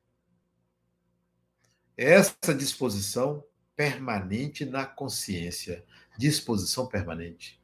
É 1.96 2.12
essa 2.12 2.54
disposição 2.54 3.44
permanente 3.76 4.64
na 4.64 4.86
consciência. 4.86 5.84
Disposição 6.16 6.86
permanente. 6.86 7.59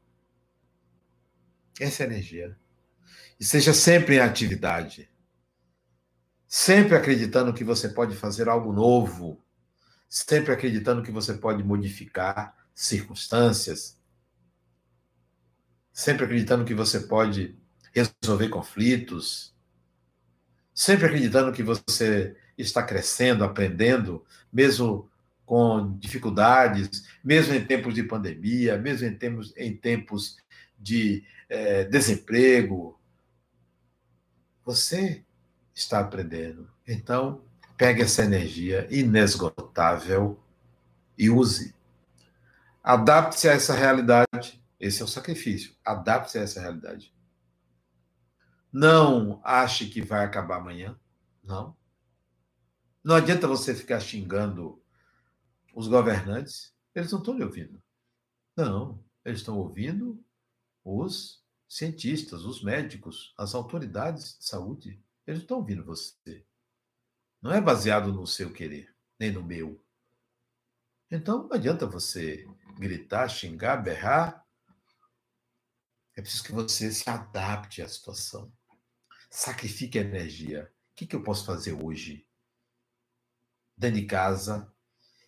Essa 1.80 2.02
é 2.02 2.06
energia. 2.06 2.56
E 3.38 3.44
seja 3.44 3.72
sempre 3.74 4.16
em 4.16 4.20
atividade. 4.20 5.10
Sempre 6.46 6.96
acreditando 6.96 7.52
que 7.52 7.64
você 7.64 7.88
pode 7.88 8.16
fazer 8.16 8.48
algo 8.48 8.72
novo. 8.72 9.42
Sempre 10.08 10.52
acreditando 10.52 11.02
que 11.02 11.10
você 11.10 11.34
pode 11.34 11.62
modificar 11.62 12.56
circunstâncias. 12.74 14.00
Sempre 15.92 16.24
acreditando 16.24 16.64
que 16.64 16.74
você 16.74 17.00
pode 17.00 17.58
resolver 17.92 18.48
conflitos 18.48 19.56
sempre 20.76 21.06
acreditando 21.06 21.52
que 21.52 21.62
você 21.62 22.36
está 22.56 22.82
crescendo, 22.82 23.42
aprendendo, 23.42 24.22
mesmo 24.52 25.10
com 25.46 25.96
dificuldades, 25.98 27.08
mesmo 27.24 27.54
em 27.54 27.64
tempos 27.64 27.94
de 27.94 28.02
pandemia, 28.02 28.76
mesmo 28.76 29.08
em 29.08 29.14
tempos, 29.16 29.54
em 29.56 29.74
tempos 29.74 30.36
de 30.78 31.24
é, 31.48 31.84
desemprego. 31.84 33.00
Você 34.64 35.24
está 35.74 36.00
aprendendo. 36.00 36.70
Então, 36.86 37.44
pegue 37.76 38.02
essa 38.02 38.24
energia 38.24 38.86
inesgotável 38.90 40.40
e 41.16 41.30
use. 41.30 41.74
Adapte-se 42.82 43.48
a 43.48 43.52
essa 43.52 43.74
realidade. 43.74 44.62
Esse 44.78 45.02
é 45.02 45.04
o 45.04 45.08
sacrifício. 45.08 45.74
Adapte-se 45.84 46.38
a 46.38 46.42
essa 46.42 46.60
realidade. 46.60 47.14
Não 48.72 49.40
ache 49.42 49.86
que 49.86 50.02
vai 50.02 50.24
acabar 50.24 50.56
amanhã. 50.56 50.98
Não. 51.42 51.76
Não 53.02 53.14
adianta 53.14 53.46
você 53.46 53.74
ficar 53.74 54.00
xingando 54.00 54.82
os 55.74 55.88
governantes. 55.88 56.74
Eles 56.94 57.10
não 57.12 57.20
estão 57.20 57.36
lhe 57.36 57.44
ouvindo. 57.44 57.80
Não. 58.56 59.02
Eles 59.24 59.40
estão 59.40 59.58
ouvindo 59.58 60.22
os 60.86 61.44
cientistas, 61.68 62.44
os 62.44 62.62
médicos, 62.62 63.34
as 63.36 63.56
autoridades 63.56 64.38
de 64.38 64.44
saúde. 64.44 65.02
Eles 65.26 65.40
estão 65.40 65.56
ouvindo 65.56 65.84
você. 65.84 66.46
Não 67.42 67.52
é 67.52 67.60
baseado 67.60 68.12
no 68.12 68.24
seu 68.24 68.52
querer, 68.52 68.94
nem 69.18 69.32
no 69.32 69.42
meu. 69.42 69.84
Então, 71.10 71.48
não 71.48 71.52
adianta 71.52 71.86
você 71.86 72.46
gritar, 72.78 73.28
xingar, 73.28 73.78
berrar. 73.78 74.46
É 76.14 76.22
preciso 76.22 76.44
que 76.44 76.52
você 76.52 76.92
se 76.92 77.10
adapte 77.10 77.82
à 77.82 77.88
situação. 77.88 78.52
Sacrifique 79.28 79.98
energia. 79.98 80.72
O 80.92 80.94
que, 80.94 81.06
que 81.06 81.16
eu 81.16 81.22
posso 81.22 81.44
fazer 81.44 81.72
hoje? 81.72 82.24
Dentro 83.76 84.00
de 84.00 84.06
casa. 84.06 84.72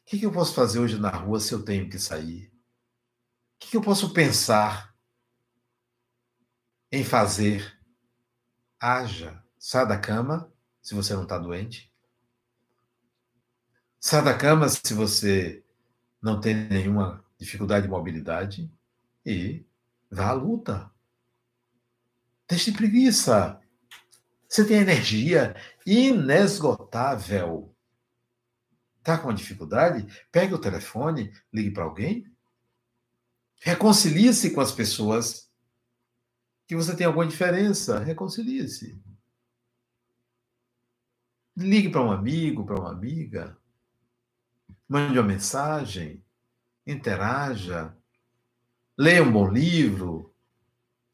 O 0.03 0.05
que, 0.07 0.21
que 0.21 0.27
eu 0.27 0.33
posso 0.33 0.55
fazer 0.55 0.79
hoje 0.79 0.99
na 1.01 1.11
rua 1.11 1.41
se 1.41 1.53
eu 1.53 1.65
tenho 1.65 1.91
que 1.91 1.99
sair? 1.99 2.47
O 2.47 3.59
que, 3.59 3.71
que 3.73 3.77
eu 3.77 3.83
posso 3.83 4.13
pensar 4.13 4.97
em 6.91 7.05
fazer? 7.05 7.79
Haja. 8.81 9.43
Sai 9.59 9.87
da 9.87 9.99
cama 9.99 10.53
se 10.81 10.95
você 10.95 11.15
não 11.15 11.25
está 11.25 11.39
doente. 11.39 11.93
Sai 14.01 14.23
da 14.23 14.37
cama 14.37 14.69
se 14.69 14.95
você 14.95 15.65
não 16.23 16.41
tem 16.41 16.55
nenhuma 16.55 17.25
dificuldade 17.37 17.87
de 17.87 17.91
mobilidade 17.91 18.71
e 19.25 19.65
vá 20.11 20.29
à 20.29 20.33
luta. 20.33 20.91
Deixe 22.49 22.71
de 22.71 22.77
preguiça. 22.77 23.61
Você 24.49 24.65
tem 24.65 24.79
energia 24.79 25.55
inesgotável. 25.85 27.75
Está 28.99 29.19
com 29.19 29.29
uma 29.29 29.35
dificuldade? 29.35 30.07
Pegue 30.33 30.55
o 30.55 30.59
telefone, 30.59 31.33
ligue 31.53 31.71
para 31.71 31.85
alguém. 31.85 32.31
Reconcilie-se 33.61 34.51
com 34.51 34.61
as 34.61 34.73
pessoas 34.73 35.48
que 36.69 36.77
você 36.77 36.95
tem 36.95 37.07
alguma 37.07 37.27
diferença. 37.27 37.99
Reconcilie-se. 37.99 39.01
Ligue 41.57 41.89
para 41.89 42.03
um 42.03 42.13
amigo, 42.13 42.65
para 42.65 42.79
uma 42.79 42.93
amiga. 42.93 43.57
Mande 44.87 45.19
uma 45.19 45.27
mensagem. 45.27 46.23
Interaja. 46.87 47.97
Leia 48.97 49.23
um 49.23 49.33
bom 49.33 49.49
livro. 49.49 50.33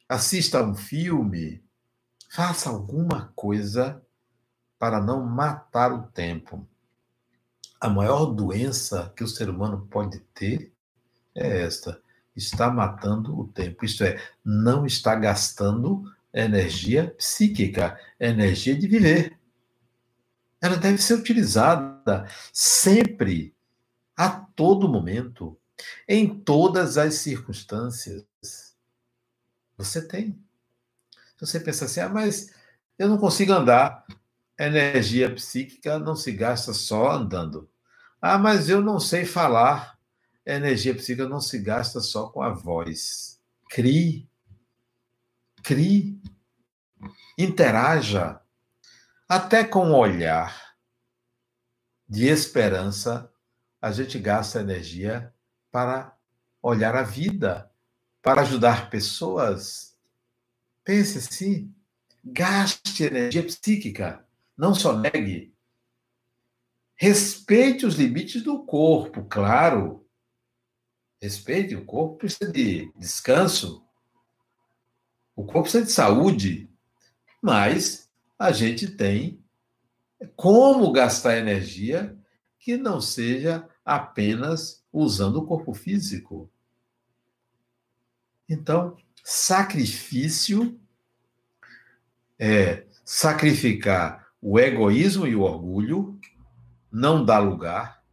Assista 0.08 0.58
a 0.58 0.64
um 0.64 0.74
filme. 0.74 1.64
Faça 2.30 2.68
alguma 2.68 3.32
coisa 3.36 4.04
para 4.76 5.00
não 5.00 5.24
matar 5.24 5.92
o 5.92 6.08
tempo. 6.08 6.68
A 7.80 7.88
maior 7.88 8.26
doença 8.26 9.12
que 9.16 9.22
o 9.22 9.28
ser 9.28 9.48
humano 9.48 9.86
pode 9.86 10.18
ter 10.34 10.74
é 11.32 11.62
esta: 11.62 12.02
está 12.36 12.70
matando 12.70 13.38
o 13.38 13.46
tempo. 13.48 13.84
Isto 13.84 14.04
é, 14.04 14.20
não 14.44 14.84
está 14.86 15.14
gastando 15.14 16.04
energia 16.32 17.14
psíquica, 17.16 17.98
energia 18.18 18.76
de 18.76 18.88
viver. 18.88 19.38
Ela 20.60 20.76
deve 20.76 20.98
ser 20.98 21.14
utilizada 21.14 22.28
sempre, 22.52 23.54
a 24.16 24.30
todo 24.30 24.88
momento, 24.88 25.58
em 26.08 26.28
todas 26.40 26.96
as 26.96 27.14
circunstâncias. 27.14 28.24
Você 29.76 30.06
tem. 30.06 30.38
Você 31.38 31.60
pensa 31.60 31.84
assim, 31.84 32.00
ah, 32.00 32.08
mas 32.08 32.52
eu 32.98 33.08
não 33.08 33.18
consigo 33.18 33.52
andar. 33.52 34.04
Energia 34.58 35.34
psíquica 35.34 35.98
não 35.98 36.14
se 36.14 36.30
gasta 36.32 36.72
só 36.72 37.10
andando. 37.10 37.68
Ah, 38.22 38.38
mas 38.38 38.68
eu 38.68 38.80
não 38.80 38.98
sei 38.98 39.24
falar. 39.24 39.93
Energia 40.46 40.94
psíquica 40.94 41.28
não 41.28 41.40
se 41.40 41.58
gasta 41.58 42.00
só 42.00 42.28
com 42.28 42.42
a 42.42 42.50
voz. 42.50 43.40
Crie. 43.70 44.28
Crie. 45.62 46.20
Interaja. 47.38 48.40
Até 49.28 49.64
com 49.64 49.90
o 49.90 49.96
olhar 49.96 50.76
de 52.08 52.26
esperança, 52.26 53.32
a 53.80 53.90
gente 53.90 54.18
gasta 54.18 54.60
energia 54.60 55.34
para 55.70 56.16
olhar 56.62 56.94
a 56.94 57.02
vida, 57.02 57.70
para 58.22 58.42
ajudar 58.42 58.90
pessoas, 58.90 59.94
Pense 60.84 61.16
assim, 61.16 61.74
gaste 62.22 63.04
energia 63.04 63.42
psíquica, 63.42 64.22
não 64.56 64.74
só 64.74 64.96
negue. 64.98 65.54
Respeite 66.94 67.86
os 67.86 67.94
limites 67.94 68.42
do 68.42 68.64
corpo, 68.64 69.24
claro. 69.24 70.03
Respeite, 71.24 71.74
o 71.74 71.86
corpo 71.86 72.18
precisa 72.18 72.52
de 72.52 72.92
descanso. 72.98 73.82
O 75.34 75.42
corpo 75.42 75.62
precisa 75.62 75.82
de 75.82 75.90
saúde. 75.90 76.68
Mas 77.40 78.10
a 78.38 78.52
gente 78.52 78.88
tem 78.88 79.42
como 80.36 80.92
gastar 80.92 81.38
energia 81.38 82.14
que 82.58 82.76
não 82.76 83.00
seja 83.00 83.66
apenas 83.82 84.84
usando 84.92 85.36
o 85.36 85.46
corpo 85.46 85.72
físico. 85.72 86.50
Então, 88.46 88.94
Sacrifício 89.24 90.78
é 92.38 92.84
sacrificar 93.02 94.28
o 94.42 94.60
egoísmo 94.60 95.26
e 95.26 95.34
o 95.34 95.40
orgulho, 95.40 96.20
não 96.92 97.24
dar 97.24 97.38
lugar, 97.38 98.03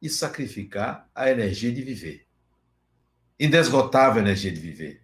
e 0.00 0.08
sacrificar 0.08 1.08
a 1.14 1.30
energia 1.30 1.72
de 1.72 1.82
viver. 1.82 2.26
Indesgotável 3.38 4.22
energia 4.22 4.52
de 4.52 4.60
viver. 4.60 5.02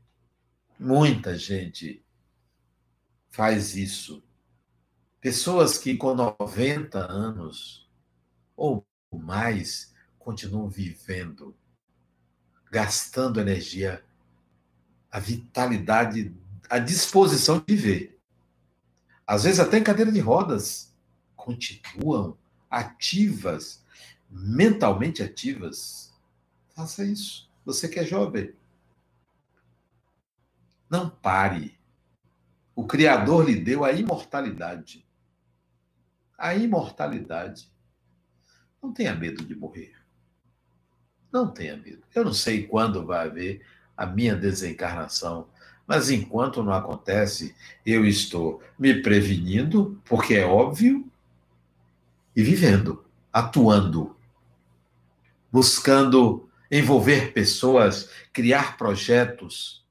Muita 0.79 1.37
gente 1.39 2.05
faz 3.31 3.77
isso. 3.77 4.23
Pessoas 5.21 5.79
que 5.79 5.97
com 5.97 6.15
90 6.15 6.99
anos 6.99 7.89
ou 8.57 8.87
mais 9.13 9.95
continuam 10.19 10.69
vivendo, 10.69 11.57
gastando 12.71 13.41
energia 13.41 14.05
a 15.11 15.21
vitalidade, 15.21 16.35
a 16.69 16.79
disposição 16.81 17.61
de 17.61 17.77
viver. 17.77 18.21
Às 19.25 19.45
vezes 19.45 19.61
até 19.61 19.79
em 19.79 19.85
cadeira 19.85 20.11
de 20.11 20.19
rodas, 20.19 20.93
continuam 21.37 22.37
ativas, 22.69 23.84
mentalmente 24.35 25.23
ativas. 25.23 26.13
Faça 26.75 27.05
isso. 27.05 27.49
Você 27.65 27.89
que 27.89 28.01
é 28.01 28.05
jovem, 28.05 28.53
Não 30.91 31.09
pare. 31.09 31.79
O 32.75 32.87
Criador 32.87 33.47
lhe 33.47 33.57
deu 33.57 33.85
a 33.85 33.93
imortalidade. 33.93 35.07
A 36.37 36.55
imortalidade. 36.55 37.73
Não 38.83 38.93
tenha 38.93 39.15
medo 39.15 39.45
de 39.45 39.55
morrer. 39.55 39.95
Não 41.33 41.51
tenha 41.51 41.77
medo. 41.77 42.03
Eu 42.15 42.25
não 42.25 42.33
sei 42.33 42.67
quando 42.67 43.07
vai 43.07 43.27
haver 43.27 43.67
a 43.97 44.07
minha 44.07 44.37
desencarnação, 44.37 45.49
mas 45.87 46.11
enquanto 46.11 46.63
não 46.63 46.73
acontece, 46.73 47.55
eu 47.85 48.05
estou 48.05 48.63
me 48.79 49.03
prevenindo, 49.03 50.01
porque 50.05 50.35
é 50.35 50.45
óbvio, 50.45 51.11
e 52.37 52.43
vivendo, 52.43 53.05
atuando, 53.33 54.17
buscando 55.55 56.51
envolver 56.69 57.33
pessoas, 57.33 58.11
criar 58.33 58.77
projetos, 58.77 59.87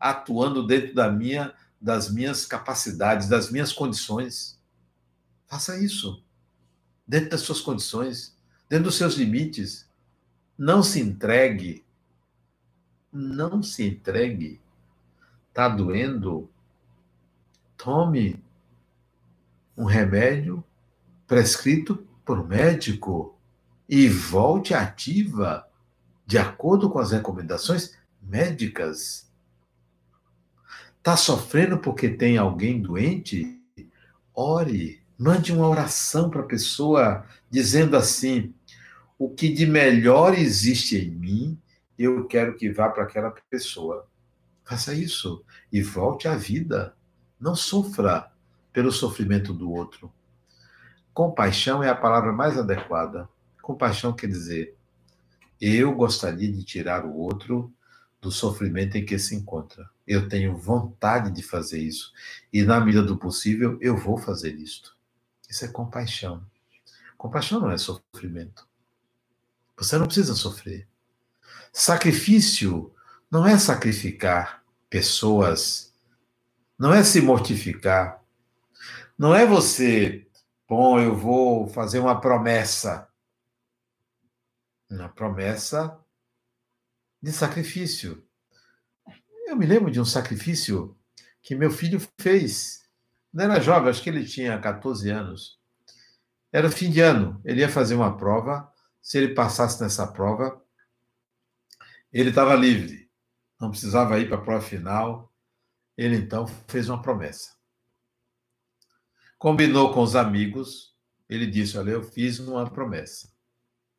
atuando 0.00 0.66
dentro 0.66 0.94
da 0.94 1.12
minha, 1.12 1.52
das 1.78 2.10
minhas 2.10 2.46
capacidades, 2.46 3.28
das 3.28 3.50
minhas 3.50 3.74
condições. 3.74 4.58
Faça 5.46 5.78
isso, 5.78 6.24
dentro 7.06 7.28
das 7.28 7.42
suas 7.42 7.60
condições, 7.60 8.34
dentro 8.70 8.84
dos 8.84 8.94
seus 8.94 9.16
limites. 9.16 9.86
Não 10.56 10.82
se 10.82 10.98
entregue. 10.98 11.84
Não 13.12 13.62
se 13.62 13.86
entregue. 13.86 14.58
Está 15.50 15.68
doendo? 15.68 16.48
Tome 17.76 18.42
um 19.76 19.84
remédio 19.84 20.64
prescrito 21.26 21.96
por 22.24 22.48
médico 22.48 23.37
e 23.88 24.08
volte 24.08 24.74
ativa 24.74 25.66
de 26.26 26.36
acordo 26.36 26.90
com 26.90 26.98
as 26.98 27.10
recomendações 27.10 27.96
médicas. 28.20 29.30
Está 30.98 31.16
sofrendo 31.16 31.78
porque 31.78 32.08
tem 32.08 32.36
alguém 32.36 32.82
doente? 32.82 33.58
Ore, 34.34 35.02
mande 35.18 35.52
uma 35.52 35.66
oração 35.66 36.28
para 36.28 36.42
a 36.42 36.46
pessoa 36.46 37.24
dizendo 37.50 37.96
assim: 37.96 38.54
o 39.18 39.30
que 39.30 39.48
de 39.48 39.66
melhor 39.66 40.34
existe 40.34 40.98
em 40.98 41.10
mim, 41.10 41.58
eu 41.98 42.26
quero 42.26 42.56
que 42.56 42.70
vá 42.70 42.90
para 42.90 43.04
aquela 43.04 43.30
pessoa. 43.48 44.06
Faça 44.64 44.92
isso 44.92 45.42
e 45.72 45.80
volte 45.80 46.28
à 46.28 46.36
vida. 46.36 46.94
Não 47.40 47.56
sofra 47.56 48.30
pelo 48.70 48.92
sofrimento 48.92 49.54
do 49.54 49.72
outro. 49.72 50.12
Compaixão 51.14 51.82
é 51.82 51.88
a 51.88 51.94
palavra 51.94 52.32
mais 52.32 52.58
adequada. 52.58 53.28
Compaixão 53.68 54.14
quer 54.14 54.28
dizer, 54.28 54.74
eu 55.60 55.94
gostaria 55.94 56.50
de 56.50 56.64
tirar 56.64 57.04
o 57.04 57.14
outro 57.14 57.70
do 58.18 58.32
sofrimento 58.32 58.96
em 58.96 59.04
que 59.04 59.18
se 59.18 59.34
encontra. 59.34 59.90
Eu 60.06 60.26
tenho 60.26 60.56
vontade 60.56 61.30
de 61.30 61.42
fazer 61.42 61.78
isso. 61.78 62.10
E, 62.50 62.62
na 62.62 62.80
medida 62.80 63.02
do 63.02 63.18
possível, 63.18 63.76
eu 63.82 63.94
vou 63.94 64.16
fazer 64.16 64.54
isto. 64.54 64.96
Isso 65.50 65.66
é 65.66 65.68
compaixão. 65.68 66.42
Compaixão 67.18 67.60
não 67.60 67.70
é 67.70 67.76
sofrimento. 67.76 68.66
Você 69.76 69.98
não 69.98 70.06
precisa 70.06 70.34
sofrer. 70.34 70.88
Sacrifício 71.70 72.90
não 73.30 73.46
é 73.46 73.58
sacrificar 73.58 74.64
pessoas, 74.88 75.92
não 76.78 76.94
é 76.94 77.04
se 77.04 77.20
mortificar, 77.20 78.24
não 79.18 79.34
é 79.34 79.44
você, 79.44 80.26
bom, 80.66 80.98
eu 80.98 81.14
vou 81.14 81.68
fazer 81.68 81.98
uma 81.98 82.18
promessa 82.18 83.07
uma 84.90 85.08
promessa 85.08 85.98
de 87.22 87.32
sacrifício. 87.32 88.26
Eu 89.46 89.56
me 89.56 89.66
lembro 89.66 89.90
de 89.90 90.00
um 90.00 90.04
sacrifício 90.04 90.96
que 91.42 91.54
meu 91.54 91.70
filho 91.70 92.00
fez. 92.20 92.86
Não 93.32 93.44
era 93.44 93.60
jovem, 93.60 93.90
acho 93.90 94.02
que 94.02 94.08
ele 94.08 94.26
tinha 94.26 94.58
14 94.58 95.10
anos. 95.10 95.58
Era 96.52 96.70
fim 96.70 96.90
de 96.90 97.00
ano, 97.00 97.40
ele 97.44 97.60
ia 97.60 97.68
fazer 97.68 97.94
uma 97.94 98.16
prova. 98.16 98.72
Se 99.02 99.18
ele 99.18 99.34
passasse 99.34 99.80
nessa 99.82 100.06
prova, 100.06 100.62
ele 102.12 102.30
estava 102.30 102.54
livre, 102.54 103.10
não 103.60 103.70
precisava 103.70 104.18
ir 104.18 104.28
para 104.28 104.38
a 104.38 104.40
prova 104.40 104.64
final. 104.64 105.32
Ele 105.96 106.16
então 106.16 106.46
fez 106.68 106.88
uma 106.88 107.02
promessa. 107.02 107.56
Combinou 109.38 109.92
com 109.92 110.02
os 110.02 110.16
amigos, 110.16 110.94
ele 111.28 111.46
disse: 111.46 111.76
Olha, 111.76 111.92
eu 111.92 112.02
fiz 112.02 112.38
uma 112.38 112.68
promessa. 112.70 113.32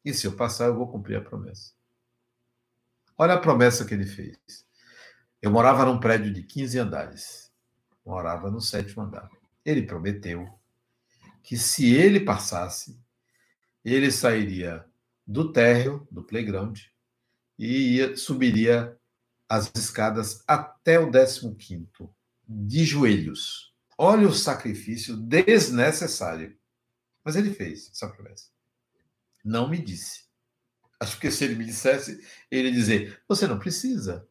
E 0.03 0.13
se 0.13 0.25
eu 0.25 0.35
passar, 0.35 0.67
eu 0.67 0.75
vou 0.75 0.87
cumprir 0.87 1.17
a 1.17 1.21
promessa. 1.21 1.73
Olha 3.17 3.33
a 3.33 3.39
promessa 3.39 3.83
que 3.83 3.93
ele 3.93 4.05
fez. 4.05 4.37
Eu 5.41 5.51
morava 5.51 5.85
num 5.85 5.99
prédio 5.99 6.33
de 6.33 6.43
15 6.43 6.79
andares. 6.79 7.51
Morava 8.05 8.49
no 8.49 8.61
sétimo 8.61 9.03
andar. 9.03 9.29
Ele 9.65 9.83
prometeu 9.83 10.47
que 11.43 11.57
se 11.57 11.93
ele 11.93 12.21
passasse, 12.21 12.97
ele 13.83 14.11
sairia 14.11 14.85
do 15.27 15.51
térreo, 15.51 16.07
do 16.09 16.23
playground, 16.23 16.79
e 17.57 17.95
ia, 17.95 18.15
subiria 18.15 18.97
as 19.47 19.71
escadas 19.75 20.43
até 20.47 20.99
o 20.99 21.11
15 21.11 21.51
de 22.47 22.85
joelhos. 22.85 23.73
Olha 23.97 24.27
o 24.27 24.33
sacrifício 24.33 25.17
desnecessário. 25.17 26.57
Mas 27.23 27.35
ele 27.35 27.53
fez 27.53 27.89
essa 27.91 28.07
promessa 28.07 28.49
não 29.43 29.69
me 29.69 29.77
disse. 29.77 30.29
Acho 30.99 31.17
que 31.17 31.31
se 31.31 31.45
ele 31.45 31.55
me 31.55 31.65
dissesse, 31.65 32.21
ele 32.51 32.67
ia 32.67 32.73
dizer: 32.73 33.21
você 33.27 33.47
não 33.47 33.57
precisa. 33.57 34.27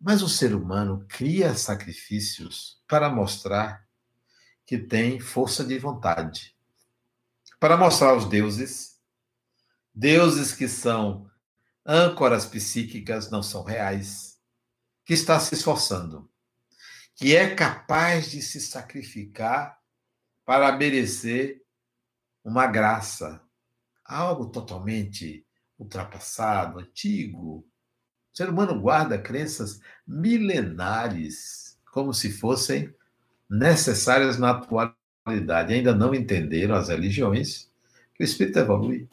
Mas 0.00 0.22
o 0.22 0.28
ser 0.28 0.54
humano 0.54 1.04
cria 1.08 1.54
sacrifícios 1.54 2.80
para 2.86 3.10
mostrar 3.10 3.86
que 4.64 4.78
tem 4.78 5.18
força 5.18 5.64
de 5.64 5.78
vontade. 5.78 6.56
Para 7.58 7.76
mostrar 7.76 8.10
aos 8.10 8.28
deuses, 8.28 9.00
deuses 9.94 10.52
que 10.52 10.68
são 10.68 11.30
âncoras 11.84 12.46
psíquicas, 12.46 13.30
não 13.30 13.42
são 13.42 13.64
reais, 13.64 14.38
que 15.04 15.14
está 15.14 15.38
se 15.40 15.54
esforçando, 15.54 16.30
que 17.16 17.36
é 17.36 17.54
capaz 17.54 18.30
de 18.30 18.40
se 18.40 18.60
sacrificar 18.60 19.78
para 20.44 20.72
merecer 20.76 21.62
uma 22.44 22.66
graça, 22.66 23.41
algo 24.12 24.46
totalmente 24.46 25.44
ultrapassado, 25.78 26.78
antigo. 26.78 27.58
O 28.32 28.36
ser 28.36 28.48
humano 28.48 28.80
guarda 28.80 29.18
crenças 29.18 29.80
milenares, 30.06 31.78
como 31.90 32.12
se 32.12 32.30
fossem 32.32 32.94
necessárias 33.48 34.38
na 34.38 34.50
atualidade. 34.50 35.74
Ainda 35.74 35.94
não 35.94 36.14
entenderam 36.14 36.74
as 36.74 36.88
religiões 36.88 37.70
que 38.14 38.22
o 38.22 38.24
espírito 38.24 38.58
evolui. 38.58 39.08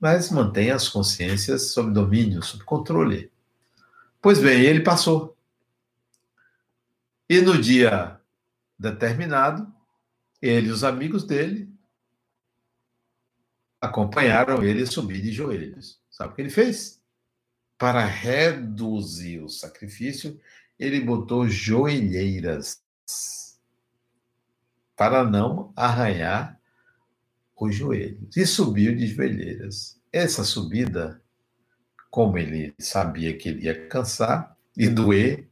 Mas 0.00 0.30
mantém 0.30 0.70
as 0.70 0.88
consciências 0.88 1.72
sob 1.72 1.92
domínio, 1.92 2.42
sob 2.42 2.62
controle. 2.64 3.30
Pois 4.20 4.38
bem, 4.38 4.62
ele 4.62 4.80
passou. 4.80 5.36
E 7.28 7.40
no 7.40 7.60
dia 7.60 8.20
determinado, 8.78 9.72
ele 10.40 10.68
e 10.68 10.70
os 10.70 10.84
amigos 10.84 11.24
dele 11.24 11.75
acompanharam 13.86 14.62
ele 14.62 14.86
subir 14.86 15.22
de 15.22 15.32
joelhos. 15.32 16.00
Sabe 16.10 16.32
o 16.32 16.36
que 16.36 16.42
ele 16.42 16.50
fez? 16.50 17.00
Para 17.78 18.04
reduzir 18.04 19.40
o 19.40 19.48
sacrifício, 19.48 20.38
ele 20.78 21.00
botou 21.00 21.48
joelheiras 21.48 22.82
para 24.96 25.24
não 25.24 25.72
arranhar 25.76 26.58
os 27.58 27.74
joelhos 27.74 28.36
e 28.36 28.46
subiu 28.46 28.94
de 28.94 29.06
joelheiras. 29.06 30.00
Essa 30.12 30.44
subida, 30.44 31.20
como 32.10 32.38
ele 32.38 32.74
sabia 32.78 33.36
que 33.36 33.48
ele 33.48 33.64
ia 33.64 33.88
cansar 33.88 34.56
e 34.76 34.88
doer, 34.88 35.48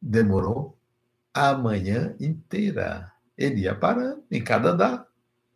demorou 0.00 0.78
a 1.32 1.54
manhã 1.54 2.14
inteira. 2.18 3.12
Ele 3.36 3.62
ia 3.62 3.74
parando 3.74 4.24
em 4.30 4.42
cada 4.42 4.70
andar 4.70 5.09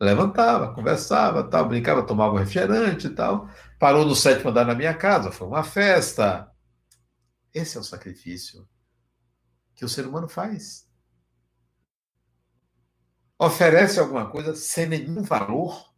levantava, 0.05 0.75
conversava, 0.75 1.43
tal, 1.43 1.69
brincava, 1.69 2.07
tomava 2.07 2.35
um 2.35 2.39
refrigerante 2.39 3.09
e 3.09 3.11
tal. 3.11 3.49
Parou 3.79 4.05
no 4.05 4.15
sétimo 4.15 4.51
andar 4.51 4.67
na 4.67 4.75
minha 4.75 4.95
casa, 4.95 5.33
foi 5.33 5.47
uma 5.49 5.65
festa. 5.65 6.51
Esse 7.53 7.77
é 7.77 7.81
o 7.81 7.85
sacrifício 7.85 8.69
que 9.75 9.85
o 9.85 9.89
ser 9.89 10.07
humano 10.07 10.29
faz. 10.29 10.89
Oferece 13.39 13.99
alguma 13.99 14.31
coisa 14.31 14.55
sem 14.55 14.87
nenhum 14.87 15.23
valor 15.23 15.93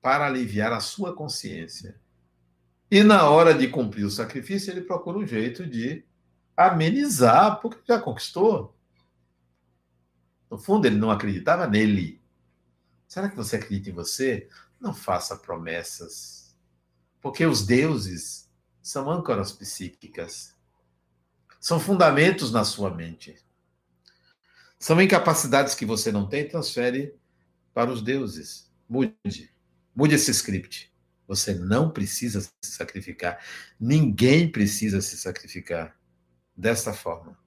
para 0.00 0.26
aliviar 0.26 0.72
a 0.72 0.80
sua 0.80 1.14
consciência. 1.14 1.98
E 2.90 3.02
na 3.02 3.28
hora 3.28 3.54
de 3.54 3.68
cumprir 3.68 4.04
o 4.04 4.10
sacrifício, 4.10 4.70
ele 4.70 4.82
procura 4.82 5.18
um 5.18 5.26
jeito 5.26 5.66
de 5.66 6.04
amenizar, 6.56 7.60
porque 7.60 7.80
já 7.88 7.98
conquistou. 7.98 8.76
No 10.50 10.58
fundo, 10.58 10.86
ele 10.86 10.96
não 10.96 11.10
acreditava 11.10 11.66
nele. 11.66 12.22
Será 13.14 13.28
que 13.28 13.36
você 13.36 13.54
acredita 13.54 13.90
em 13.90 13.92
você? 13.92 14.48
Não 14.80 14.92
faça 14.92 15.36
promessas. 15.36 16.52
Porque 17.20 17.46
os 17.46 17.64
deuses 17.64 18.50
são 18.82 19.08
âncoras 19.08 19.52
psíquicas. 19.52 20.52
São 21.60 21.78
fundamentos 21.78 22.50
na 22.50 22.64
sua 22.64 22.92
mente. 22.92 23.36
São 24.80 25.00
incapacidades 25.00 25.76
que 25.76 25.86
você 25.86 26.10
não 26.10 26.28
tem, 26.28 26.48
transfere 26.48 27.14
para 27.72 27.88
os 27.88 28.02
deuses. 28.02 28.68
Mude. 28.88 29.54
Mude 29.94 30.16
esse 30.16 30.32
script. 30.32 30.92
Você 31.28 31.54
não 31.54 31.92
precisa 31.92 32.40
se 32.40 32.50
sacrificar. 32.62 33.38
Ninguém 33.78 34.50
precisa 34.50 35.00
se 35.00 35.16
sacrificar 35.16 35.96
dessa 36.56 36.92
forma. 36.92 37.38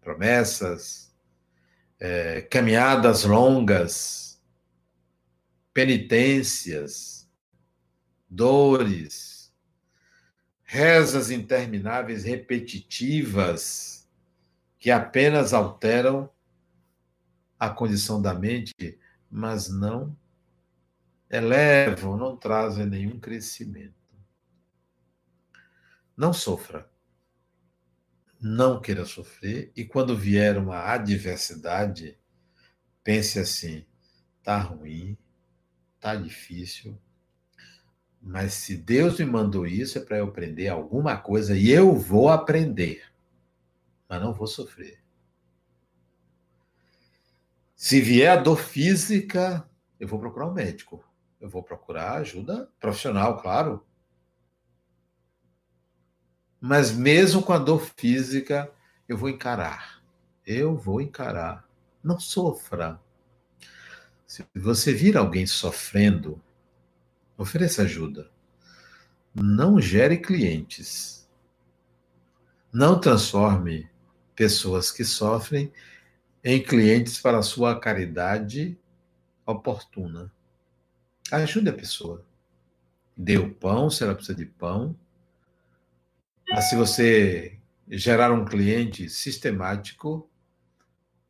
Promessas, 0.00 1.14
é, 2.00 2.40
caminhadas 2.40 3.22
longas, 3.22 4.25
penitências, 5.76 7.30
dores, 8.26 9.54
rezas 10.64 11.30
intermináveis, 11.30 12.24
repetitivas, 12.24 14.08
que 14.78 14.90
apenas 14.90 15.52
alteram 15.52 16.30
a 17.60 17.68
condição 17.68 18.22
da 18.22 18.32
mente, 18.32 18.98
mas 19.30 19.68
não 19.68 20.16
elevam, 21.28 22.16
não 22.16 22.34
trazem 22.38 22.86
nenhum 22.86 23.20
crescimento. 23.20 24.16
Não 26.16 26.32
sofra. 26.32 26.90
Não 28.40 28.80
queira 28.80 29.04
sofrer. 29.04 29.70
E 29.76 29.84
quando 29.84 30.16
vier 30.16 30.56
uma 30.56 30.90
adversidade, 30.90 32.18
pense 33.04 33.38
assim: 33.38 33.84
tá 34.42 34.56
ruim, 34.58 35.18
tá 36.06 36.16
difícil, 36.16 36.98
mas 38.20 38.54
se 38.54 38.76
Deus 38.76 39.18
me 39.18 39.26
mandou 39.26 39.66
isso 39.66 39.98
é 39.98 40.00
para 40.00 40.18
eu 40.18 40.26
aprender 40.26 40.68
alguma 40.68 41.16
coisa 41.16 41.56
e 41.56 41.70
eu 41.70 41.94
vou 41.94 42.28
aprender, 42.28 43.04
mas 44.08 44.20
não 44.20 44.32
vou 44.32 44.46
sofrer. 44.46 45.02
Se 47.74 48.00
vier 48.00 48.30
a 48.30 48.40
dor 48.40 48.58
física, 48.58 49.68
eu 49.98 50.08
vou 50.08 50.18
procurar 50.18 50.46
um 50.46 50.54
médico 50.54 51.04
eu 51.40 51.50
vou 51.50 51.62
procurar 51.62 52.14
ajuda 52.14 52.70
profissional, 52.80 53.40
claro. 53.40 53.84
Mas 56.60 56.90
mesmo 56.90 57.42
com 57.42 57.52
a 57.52 57.58
dor 57.58 57.80
física, 57.96 58.72
eu 59.08 59.16
vou 59.16 59.28
encarar. 59.28 60.02
Eu 60.44 60.76
vou 60.76 61.00
encarar. 61.00 61.68
Não 62.02 62.18
sofra. 62.18 63.00
Se 64.26 64.44
você 64.54 64.92
vir 64.92 65.16
alguém 65.16 65.46
sofrendo, 65.46 66.42
ofereça 67.38 67.82
ajuda. 67.82 68.28
Não 69.32 69.80
gere 69.80 70.18
clientes. 70.18 71.28
Não 72.72 73.00
transforme 73.00 73.88
pessoas 74.34 74.90
que 74.90 75.04
sofrem 75.04 75.72
em 76.42 76.62
clientes 76.62 77.20
para 77.20 77.38
a 77.38 77.42
sua 77.42 77.78
caridade 77.78 78.78
oportuna. 79.46 80.32
Ajude 81.30 81.70
a 81.70 81.72
pessoa. 81.72 82.24
Dê 83.16 83.38
o 83.38 83.54
pão, 83.54 83.88
se 83.88 84.02
ela 84.02 84.14
precisa 84.14 84.36
de 84.36 84.44
pão. 84.44 84.96
Mas 86.48 86.68
se 86.68 86.76
você 86.76 87.58
gerar 87.88 88.32
um 88.32 88.44
cliente 88.44 89.08
sistemático, 89.08 90.28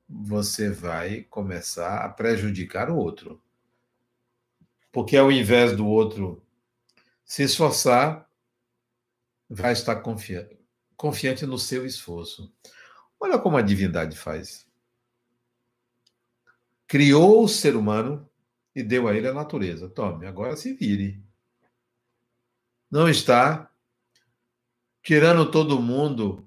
você 0.09 0.71
vai 0.71 1.23
começar 1.23 2.05
a 2.05 2.09
prejudicar 2.09 2.90
o 2.90 2.97
outro. 2.97 3.42
Porque 4.92 5.16
ao 5.16 5.31
invés 5.31 5.77
do 5.77 5.87
outro 5.87 6.42
se 7.25 7.42
esforçar, 7.42 8.31
vai 9.49 9.73
estar 9.73 9.97
confiante, 9.97 10.59
confiante 10.97 11.45
no 11.45 11.59
seu 11.59 11.85
esforço. 11.85 12.53
Olha 13.19 13.38
como 13.38 13.57
a 13.57 13.62
divindade 13.62 14.16
faz. 14.16 14.66
Criou 16.87 17.45
o 17.45 17.49
ser 17.49 17.75
humano 17.75 18.29
e 18.75 18.83
deu 18.83 19.09
a 19.09 19.14
ele 19.14 19.27
a 19.27 19.35
natureza. 19.35 19.88
Tome, 19.88 20.27
agora 20.27 20.57
se 20.57 20.73
vire. 20.73 21.23
Não 22.90 23.09
está 23.09 23.71
tirando 25.03 25.51
todo 25.51 25.83
mundo 25.83 26.47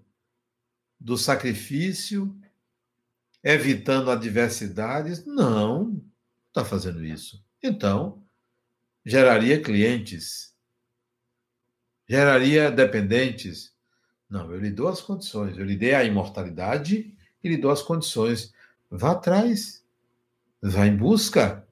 do 0.99 1.17
sacrifício, 1.17 2.33
evitando 3.43 4.11
adversidades. 4.11 5.25
Não, 5.25 6.01
está 6.47 6.63
fazendo 6.65 7.03
isso. 7.03 7.43
Então, 7.61 8.23
geraria 9.05 9.61
clientes, 9.61 10.55
geraria 12.07 12.71
dependentes. 12.71 13.73
Não, 14.29 14.51
eu 14.51 14.59
lhe 14.59 14.71
dou 14.71 14.87
as 14.87 15.01
condições, 15.01 15.57
eu 15.57 15.65
lhe 15.65 15.75
dei 15.75 15.93
a 15.93 16.03
imortalidade 16.03 17.15
e 17.43 17.49
lhe 17.49 17.57
dou 17.57 17.71
as 17.71 17.81
condições. 17.81 18.53
Vá 18.89 19.11
atrás, 19.11 19.83
vá 20.61 20.85
em 20.85 20.95
busca. 20.95 21.65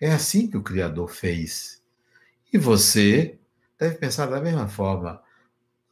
É 0.00 0.12
assim 0.12 0.48
que 0.50 0.56
o 0.56 0.62
Criador 0.62 1.08
fez. 1.08 1.82
E 2.52 2.58
você 2.58 3.38
deve 3.78 3.96
pensar 3.96 4.26
da 4.26 4.40
mesma 4.40 4.68
forma. 4.68 5.22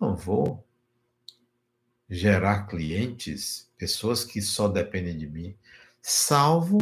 Não 0.00 0.14
vou 0.14 0.64
gerar 2.08 2.66
clientes, 2.66 3.70
pessoas 3.76 4.24
que 4.24 4.40
só 4.42 4.68
dependem 4.68 5.16
de 5.16 5.26
mim, 5.26 5.56
salvo 6.00 6.78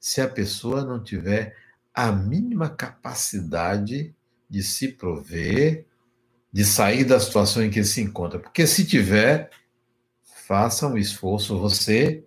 se 0.00 0.20
a 0.20 0.28
pessoa 0.28 0.84
não 0.84 1.02
tiver 1.02 1.56
a 1.94 2.12
mínima 2.12 2.68
capacidade 2.68 4.14
de 4.48 4.62
se 4.62 4.88
prover, 4.92 5.86
de 6.52 6.64
sair 6.64 7.04
da 7.04 7.18
situação 7.18 7.62
em 7.62 7.70
que 7.70 7.82
se 7.84 8.00
encontra. 8.00 8.38
Porque 8.38 8.66
se 8.66 8.86
tiver, 8.86 9.50
faça 10.46 10.86
um 10.86 10.96
esforço 10.96 11.58
você 11.58 12.24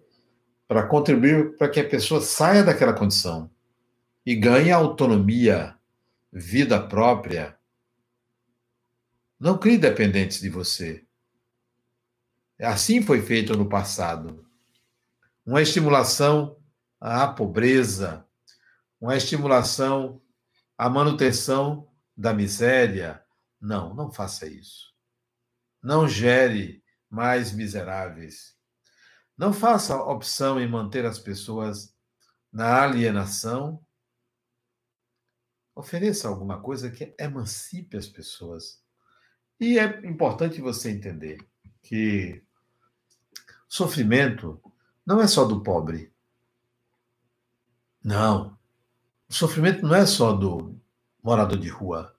para 0.67 0.83
contribuir 0.83 1.57
para 1.57 1.69
que 1.69 1.79
a 1.79 1.87
pessoa 1.87 2.21
saia 2.21 2.63
daquela 2.63 2.93
condição 2.93 3.49
e 4.25 4.35
ganhe 4.35 4.71
autonomia, 4.71 5.75
vida 6.31 6.79
própria. 6.79 7.57
Não 9.39 9.57
crie 9.57 9.77
dependentes 9.77 10.39
de 10.39 10.49
você. 10.49 11.03
Assim 12.61 13.01
foi 13.01 13.21
feito 13.21 13.57
no 13.57 13.67
passado. 13.67 14.45
Uma 15.45 15.61
estimulação 15.61 16.57
à 16.99 17.27
pobreza, 17.27 18.25
uma 18.99 19.15
estimulação 19.15 20.21
à 20.77 20.89
manutenção 20.89 21.91
da 22.15 22.33
miséria. 22.33 23.23
Não, 23.59 23.93
não 23.93 24.11
faça 24.11 24.47
isso. 24.47 24.93
Não 25.81 26.07
gere 26.07 26.83
mais 27.09 27.51
miseráveis. 27.51 28.55
Não 29.37 29.51
faça 29.51 29.95
opção 29.95 30.59
em 30.59 30.67
manter 30.67 31.05
as 31.05 31.17
pessoas 31.17 31.95
na 32.51 32.83
alienação 32.83 33.83
Ofereça 35.75 36.27
alguma 36.27 36.61
coisa 36.61 36.91
que 36.91 37.15
emancipe 37.17 37.97
as 37.97 38.07
pessoas. 38.07 38.83
E 39.59 39.79
é 39.79 39.85
importante 40.05 40.59
você 40.59 40.91
entender 40.91 41.37
que 41.81 42.43
sofrimento 43.73 44.61
não 45.05 45.21
é 45.21 45.27
só 45.27 45.45
do 45.45 45.61
pobre. 45.61 46.11
Não. 48.03 48.57
O 49.29 49.33
sofrimento 49.33 49.81
não 49.87 49.95
é 49.95 50.05
só 50.05 50.33
do 50.33 50.77
morador 51.23 51.57
de 51.57 51.69
rua. 51.69 52.13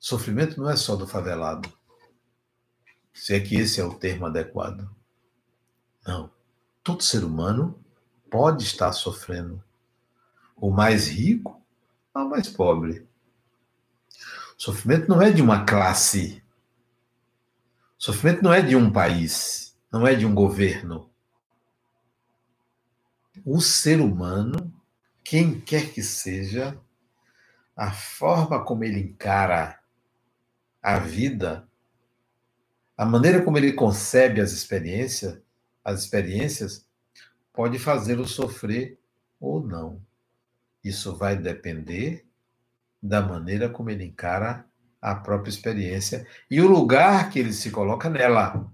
O 0.00 0.04
sofrimento 0.04 0.58
não 0.58 0.70
é 0.70 0.76
só 0.76 0.96
do 0.96 1.06
favelado. 1.06 1.70
Se 3.12 3.34
é 3.34 3.40
que 3.40 3.56
esse 3.56 3.78
é 3.78 3.84
o 3.84 3.92
termo 3.92 4.24
adequado. 4.24 4.88
Não. 6.06 6.32
Todo 6.82 7.02
ser 7.02 7.24
humano 7.24 7.78
pode 8.30 8.64
estar 8.64 8.90
sofrendo. 8.92 9.62
O 10.56 10.70
mais 10.70 11.08
rico 11.08 11.62
ao 12.14 12.26
mais 12.26 12.48
pobre. 12.48 13.06
O 14.56 14.62
sofrimento 14.62 15.10
não 15.10 15.20
é 15.20 15.30
de 15.30 15.42
uma 15.42 15.66
classe. 15.66 16.42
O 17.98 18.02
sofrimento 18.02 18.42
não 18.42 18.52
é 18.52 18.62
de 18.62 18.74
um 18.74 18.90
país, 18.90 19.71
não 19.92 20.06
é 20.06 20.14
de 20.14 20.24
um 20.24 20.34
governo. 20.34 21.10
O 23.44 23.60
ser 23.60 24.00
humano, 24.00 24.72
quem 25.22 25.60
quer 25.60 25.92
que 25.92 26.02
seja, 26.02 26.80
a 27.76 27.90
forma 27.92 28.64
como 28.64 28.84
ele 28.84 29.00
encara 29.00 29.78
a 30.82 30.98
vida, 30.98 31.68
a 32.96 33.04
maneira 33.04 33.42
como 33.42 33.58
ele 33.58 33.72
concebe 33.72 34.40
as 34.40 34.52
experiências, 34.52 35.38
as 35.84 36.00
experiências 36.00 36.86
pode 37.52 37.78
fazê-lo 37.78 38.26
sofrer 38.26 38.98
ou 39.38 39.62
não. 39.62 40.00
Isso 40.82 41.14
vai 41.16 41.36
depender 41.36 42.26
da 43.02 43.20
maneira 43.20 43.68
como 43.68 43.90
ele 43.90 44.04
encara 44.04 44.64
a 45.00 45.14
própria 45.14 45.50
experiência 45.50 46.26
e 46.50 46.60
o 46.60 46.68
lugar 46.68 47.30
que 47.30 47.38
ele 47.38 47.52
se 47.52 47.70
coloca 47.70 48.08
nela. 48.08 48.72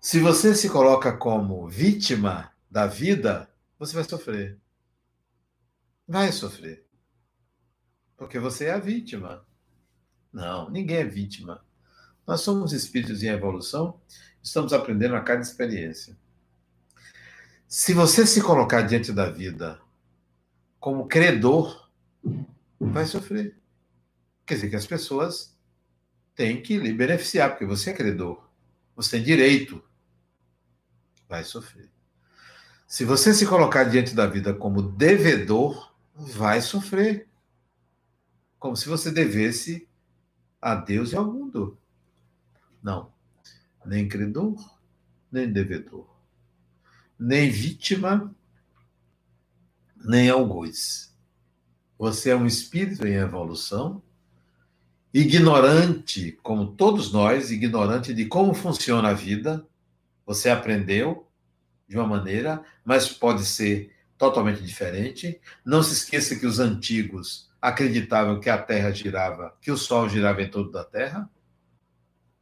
Se 0.00 0.18
você 0.18 0.54
se 0.54 0.70
coloca 0.70 1.14
como 1.14 1.68
vítima 1.68 2.50
da 2.70 2.86
vida, 2.86 3.52
você 3.78 3.94
vai 3.94 4.02
sofrer. 4.02 4.58
Vai 6.08 6.32
sofrer. 6.32 6.86
Porque 8.16 8.38
você 8.38 8.64
é 8.64 8.70
a 8.72 8.78
vítima. 8.78 9.46
Não, 10.32 10.70
ninguém 10.70 10.96
é 10.96 11.04
vítima. 11.04 11.62
Nós 12.26 12.40
somos 12.40 12.72
espíritos 12.72 13.22
em 13.22 13.26
evolução, 13.26 14.00
estamos 14.42 14.72
aprendendo 14.72 15.16
a 15.16 15.20
cada 15.20 15.42
experiência. 15.42 16.16
Se 17.68 17.92
você 17.92 18.26
se 18.26 18.40
colocar 18.40 18.80
diante 18.80 19.12
da 19.12 19.28
vida 19.28 19.78
como 20.78 21.08
credor, 21.08 21.90
vai 22.80 23.04
sofrer. 23.04 23.54
Quer 24.46 24.54
dizer 24.54 24.70
que 24.70 24.76
as 24.76 24.86
pessoas 24.86 25.54
têm 26.34 26.62
que 26.62 26.78
lhe 26.78 26.90
beneficiar, 26.90 27.50
porque 27.50 27.66
você 27.66 27.90
é 27.90 27.94
credor. 27.94 28.48
Você 28.96 29.10
tem 29.10 29.22
direito. 29.22 29.89
Vai 31.30 31.44
sofrer. 31.44 31.88
Se 32.88 33.04
você 33.04 33.32
se 33.32 33.46
colocar 33.46 33.84
diante 33.84 34.16
da 34.16 34.26
vida 34.26 34.52
como 34.52 34.82
devedor, 34.82 35.94
vai 36.12 36.60
sofrer. 36.60 37.28
Como 38.58 38.76
se 38.76 38.88
você 38.88 39.12
devesse 39.12 39.88
a 40.60 40.74
Deus 40.74 41.12
e 41.12 41.16
ao 41.16 41.24
mundo. 41.24 41.78
Não. 42.82 43.12
Nem 43.86 44.08
credor, 44.08 44.76
nem 45.30 45.50
devedor. 45.50 46.04
Nem 47.16 47.48
vítima, 47.48 48.34
nem 49.96 50.28
algoz. 50.28 51.16
Você 51.96 52.30
é 52.30 52.36
um 52.36 52.46
espírito 52.46 53.06
em 53.06 53.14
evolução, 53.14 54.02
ignorante, 55.14 56.32
como 56.42 56.72
todos 56.72 57.12
nós, 57.12 57.52
ignorante 57.52 58.12
de 58.12 58.26
como 58.26 58.52
funciona 58.52 59.10
a 59.10 59.14
vida. 59.14 59.64
Você 60.30 60.48
aprendeu 60.48 61.28
de 61.88 61.98
uma 61.98 62.06
maneira, 62.06 62.62
mas 62.84 63.08
pode 63.08 63.44
ser 63.44 63.92
totalmente 64.16 64.62
diferente. 64.62 65.40
Não 65.64 65.82
se 65.82 65.92
esqueça 65.92 66.36
que 66.36 66.46
os 66.46 66.60
antigos 66.60 67.50
acreditavam 67.60 68.38
que 68.38 68.48
a 68.48 68.56
Terra 68.56 68.92
girava, 68.92 69.58
que 69.60 69.72
o 69.72 69.76
Sol 69.76 70.08
girava 70.08 70.40
em 70.40 70.48
torno 70.48 70.70
da 70.70 70.84
Terra. 70.84 71.28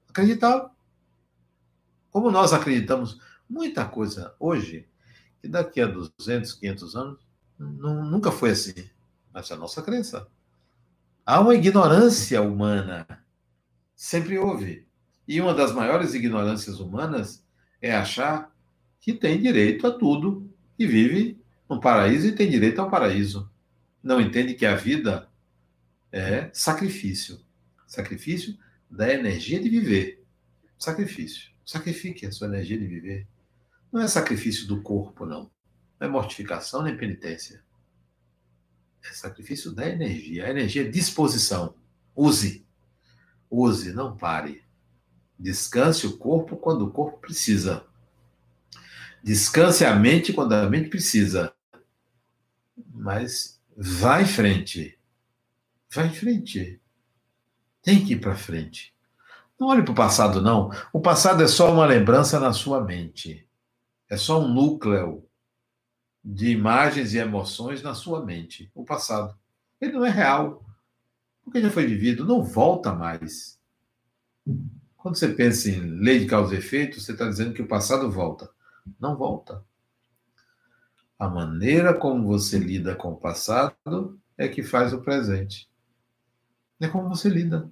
Acreditavam. 0.06 0.70
Como 2.10 2.30
nós 2.30 2.52
acreditamos 2.52 3.22
muita 3.48 3.86
coisa 3.86 4.34
hoje, 4.38 4.86
que 5.40 5.48
daqui 5.48 5.80
a 5.80 5.86
200, 5.86 6.52
500 6.52 6.94
anos, 6.94 7.26
nunca 7.58 8.30
foi 8.30 8.50
assim. 8.50 8.86
Mas 9.32 9.50
é 9.50 9.54
a 9.54 9.56
nossa 9.56 9.80
crença. 9.80 10.28
Há 11.24 11.40
uma 11.40 11.54
ignorância 11.54 12.42
humana. 12.42 13.06
Sempre 13.96 14.38
houve. 14.38 14.86
E 15.26 15.40
uma 15.40 15.54
das 15.54 15.72
maiores 15.72 16.12
ignorâncias 16.12 16.80
humanas 16.80 17.47
é 17.80 17.94
achar 17.94 18.54
que 19.00 19.12
tem 19.12 19.40
direito 19.40 19.86
a 19.86 19.90
tudo 19.90 20.48
e 20.78 20.86
vive 20.86 21.40
no 21.68 21.80
paraíso 21.80 22.26
e 22.26 22.32
tem 22.32 22.50
direito 22.50 22.80
ao 22.80 22.90
paraíso. 22.90 23.50
Não 24.02 24.20
entende 24.20 24.54
que 24.54 24.66
a 24.66 24.74
vida 24.74 25.28
é 26.10 26.50
sacrifício. 26.52 27.40
Sacrifício 27.86 28.56
da 28.90 29.12
energia 29.12 29.60
de 29.60 29.68
viver. 29.68 30.24
Sacrifício. 30.78 31.50
Sacrifique 31.64 32.26
a 32.26 32.32
sua 32.32 32.46
energia 32.46 32.78
de 32.78 32.86
viver. 32.86 33.26
Não 33.92 34.00
é 34.00 34.08
sacrifício 34.08 34.66
do 34.66 34.82
corpo, 34.82 35.26
não. 35.26 35.50
Não 35.98 36.06
é 36.06 36.08
mortificação 36.08 36.82
nem 36.82 36.96
penitência. 36.96 37.62
É 39.04 39.12
sacrifício 39.12 39.72
da 39.72 39.88
energia. 39.88 40.46
A 40.46 40.50
energia 40.50 40.82
é 40.82 40.88
disposição. 40.88 41.74
Use. 42.14 42.66
Use, 43.50 43.92
não 43.92 44.16
pare. 44.16 44.62
Descanse 45.38 46.06
o 46.06 46.16
corpo 46.18 46.56
quando 46.56 46.86
o 46.86 46.90
corpo 46.90 47.18
precisa. 47.18 47.86
Descanse 49.22 49.84
a 49.84 49.94
mente 49.94 50.32
quando 50.32 50.52
a 50.52 50.68
mente 50.68 50.88
precisa. 50.88 51.52
Mas 52.92 53.60
vá 53.76 54.20
em 54.20 54.26
frente. 54.26 54.98
Vá 55.90 56.06
em 56.06 56.12
frente. 56.12 56.80
Tem 57.82 58.04
que 58.04 58.14
ir 58.14 58.20
para 58.20 58.34
frente. 58.34 58.94
Não 59.58 59.68
olhe 59.68 59.82
para 59.82 59.92
o 59.92 59.94
passado, 59.94 60.40
não. 60.40 60.70
O 60.92 61.00
passado 61.00 61.42
é 61.42 61.48
só 61.48 61.72
uma 61.72 61.86
lembrança 61.86 62.38
na 62.38 62.52
sua 62.52 62.82
mente. 62.84 63.46
É 64.08 64.16
só 64.16 64.40
um 64.40 64.48
núcleo 64.48 65.24
de 66.24 66.50
imagens 66.50 67.14
e 67.14 67.18
emoções 67.18 67.82
na 67.82 67.94
sua 67.94 68.24
mente. 68.24 68.70
O 68.74 68.84
passado. 68.84 69.36
Ele 69.80 69.92
não 69.92 70.04
é 70.04 70.10
real. 70.10 70.64
Porque 71.42 71.60
já 71.60 71.70
foi 71.70 71.86
vivido, 71.86 72.26
não 72.26 72.42
volta 72.42 72.92
mais. 72.92 73.58
Quando 74.98 75.16
você 75.16 75.28
pensa 75.28 75.70
em 75.70 75.80
lei 75.80 76.18
de 76.18 76.26
causa 76.26 76.54
e 76.54 76.58
efeito, 76.58 77.00
você 77.00 77.12
está 77.12 77.26
dizendo 77.26 77.54
que 77.54 77.62
o 77.62 77.68
passado 77.68 78.10
volta. 78.10 78.50
Não 78.98 79.16
volta. 79.16 79.64
A 81.16 81.28
maneira 81.28 81.94
como 81.94 82.26
você 82.26 82.58
lida 82.58 82.96
com 82.96 83.12
o 83.12 83.16
passado 83.16 84.20
é 84.36 84.48
que 84.48 84.60
faz 84.62 84.92
o 84.92 85.00
presente. 85.00 85.70
É 86.80 86.88
como 86.88 87.08
você 87.08 87.28
lida. 87.28 87.70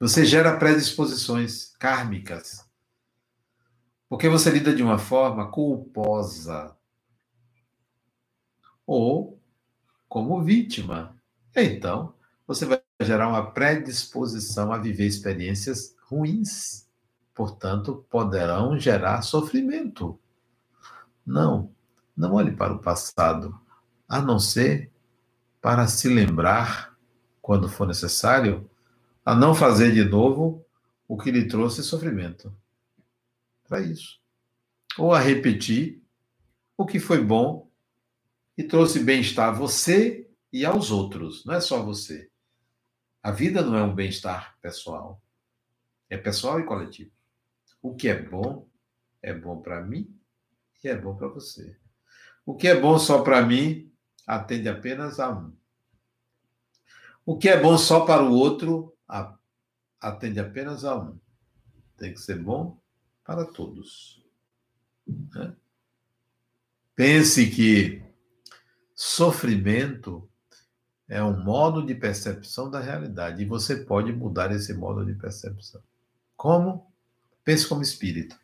Você 0.00 0.24
gera 0.24 0.56
predisposições 0.56 1.72
kármicas. 1.78 2.68
Porque 4.08 4.28
você 4.28 4.50
lida 4.50 4.74
de 4.74 4.82
uma 4.82 4.98
forma 4.98 5.48
culposa. 5.52 6.76
Ou 8.84 9.40
como 10.08 10.42
vítima. 10.42 11.16
Então, 11.54 12.12
você 12.44 12.66
vai 12.66 12.82
gerar 13.02 13.28
uma 13.28 13.52
predisposição 13.52 14.72
a 14.72 14.78
viver 14.78 15.06
experiências 15.06 15.96
ruins 16.08 16.88
portanto, 17.38 18.04
poderão 18.10 18.76
gerar 18.76 19.22
sofrimento. 19.22 20.18
Não, 21.24 21.72
não 22.16 22.34
olhe 22.34 22.50
para 22.50 22.72
o 22.74 22.80
passado, 22.80 23.56
a 24.08 24.20
não 24.20 24.40
ser 24.40 24.90
para 25.60 25.86
se 25.86 26.08
lembrar, 26.08 26.98
quando 27.40 27.68
for 27.68 27.86
necessário, 27.86 28.68
a 29.24 29.36
não 29.36 29.54
fazer 29.54 29.92
de 29.92 30.02
novo 30.02 30.66
o 31.06 31.16
que 31.16 31.30
lhe 31.30 31.46
trouxe 31.46 31.84
sofrimento. 31.84 32.52
Para 33.68 33.82
isso. 33.82 34.18
Ou 34.98 35.14
a 35.14 35.20
repetir 35.20 36.02
o 36.76 36.84
que 36.84 36.98
foi 36.98 37.22
bom 37.22 37.70
e 38.56 38.64
trouxe 38.64 38.98
bem-estar 38.98 39.50
a 39.50 39.56
você 39.56 40.28
e 40.52 40.64
aos 40.64 40.90
outros, 40.90 41.44
não 41.44 41.54
é 41.54 41.60
só 41.60 41.84
você. 41.84 42.28
A 43.22 43.30
vida 43.30 43.62
não 43.62 43.76
é 43.76 43.82
um 43.84 43.94
bem-estar 43.94 44.56
pessoal, 44.60 45.22
é 46.10 46.16
pessoal 46.16 46.60
e 46.60 46.64
coletivo. 46.64 47.10
O 47.82 47.94
que 47.94 48.08
é 48.08 48.20
bom 48.20 48.68
é 49.22 49.32
bom 49.32 49.60
para 49.60 49.80
mim 49.80 50.14
e 50.82 50.88
é 50.88 50.96
bom 50.96 51.16
para 51.16 51.28
você. 51.28 51.76
O 52.44 52.54
que 52.54 52.68
é 52.68 52.80
bom 52.80 52.98
só 52.98 53.22
para 53.22 53.44
mim 53.44 53.92
atende 54.26 54.68
apenas 54.68 55.20
a 55.20 55.30
um. 55.30 55.52
O 57.24 57.36
que 57.36 57.48
é 57.48 57.60
bom 57.60 57.76
só 57.76 58.06
para 58.06 58.22
o 58.22 58.32
outro 58.32 58.96
atende 60.00 60.40
apenas 60.40 60.84
a 60.84 60.98
um. 60.98 61.18
Tem 61.96 62.14
que 62.14 62.20
ser 62.20 62.38
bom 62.38 62.80
para 63.24 63.44
todos. 63.44 64.24
Né? 65.06 65.54
Pense 66.94 67.50
que 67.50 68.02
sofrimento 68.94 70.28
é 71.06 71.22
um 71.22 71.42
modo 71.42 71.84
de 71.84 71.94
percepção 71.94 72.70
da 72.70 72.80
realidade 72.80 73.42
e 73.42 73.46
você 73.46 73.76
pode 73.76 74.12
mudar 74.12 74.52
esse 74.52 74.74
modo 74.74 75.04
de 75.04 75.14
percepção. 75.14 75.82
Como? 76.38 76.86
Pense 77.42 77.66
como 77.66 77.82
espírito. 77.82 78.38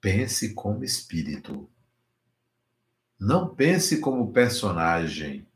Pense 0.00 0.52
como 0.52 0.82
espírito. 0.82 1.70
Não 3.16 3.54
pense 3.54 4.00
como 4.00 4.32
personagem. 4.32 5.46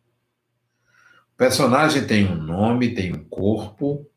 O 1.35 1.37
personagem 1.37 2.07
tem 2.07 2.31
um 2.31 2.37
nome, 2.37 2.95
tem 2.95 3.13
um 3.13 3.25
corpo, 3.25 4.09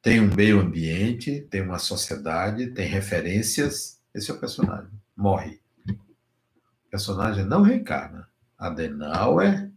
tem 0.00 0.20
um 0.20 0.32
meio 0.32 0.60
ambiente, 0.60 1.40
tem 1.50 1.62
uma 1.62 1.80
sociedade, 1.80 2.68
tem 2.68 2.86
referências. 2.86 4.00
Esse 4.14 4.30
é 4.30 4.34
o 4.34 4.38
personagem. 4.38 4.92
Morre. 5.16 5.60
O 5.88 6.90
personagem 6.90 7.44
não 7.44 7.62
reencarna. 7.62 8.30
Adenauer 8.56 9.68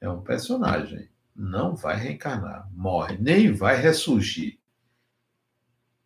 é 0.00 0.08
um 0.08 0.22
personagem. 0.22 1.10
Não 1.36 1.76
vai 1.76 1.98
reencarnar. 1.98 2.66
Morre. 2.72 3.18
Nem 3.18 3.52
vai 3.52 3.76
ressurgir 3.76 4.61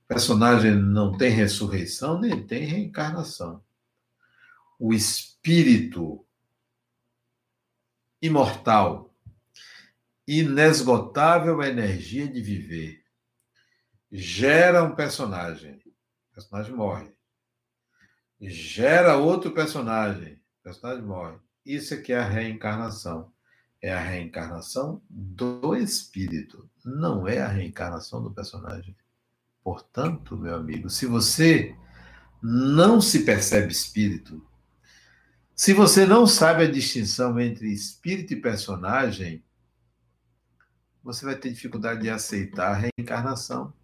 personagem 0.07 0.75
não 0.75 1.17
tem 1.17 1.31
ressurreição 1.31 2.21
nem 2.21 2.47
tem 2.47 2.65
reencarnação. 2.65 3.63
O 4.79 4.93
espírito 4.93 6.25
imortal, 8.21 9.15
inesgotável 10.27 11.63
energia 11.63 12.29
de 12.29 12.41
viver, 12.41 13.05
gera 14.11 14.83
um 14.83 14.95
personagem, 14.95 15.77
o 16.31 16.35
personagem 16.35 16.75
morre. 16.75 17.15
Gera 18.41 19.17
outro 19.17 19.53
personagem, 19.53 20.35
o 20.35 20.63
personagem 20.63 21.05
morre. 21.05 21.39
Isso 21.65 21.95
é 21.95 21.97
que 21.97 22.13
é 22.13 22.19
a 22.19 22.29
reencarnação. 22.29 23.33
É 23.81 23.93
a 23.93 24.01
reencarnação 24.01 25.03
do 25.09 25.77
espírito, 25.77 26.69
não 26.85 27.29
é 27.29 27.41
a 27.41 27.49
reencarnação 27.49 28.23
do 28.23 28.33
personagem. 28.33 28.97
Portanto, 29.67 30.37
meu 30.37 30.55
amigo, 30.55 30.89
se 30.89 31.07
você 31.07 31.75
não 32.41 33.01
se 33.01 33.25
percebe 33.25 33.73
espírito, 33.73 34.41
se 35.57 35.73
você 35.73 36.07
não 36.07 36.25
sabe 36.25 36.62
a 36.62 36.71
distinção 36.71 37.41
entre 37.41 37.73
espírito 37.73 38.33
e 38.33 38.41
personagem, 38.41 39.43
você 41.03 41.25
vai 41.25 41.35
ter 41.35 41.51
dificuldade 41.51 42.03
de 42.03 42.11
aceitar 42.11 42.69
a 42.77 42.91
reencarnação. 42.97 43.75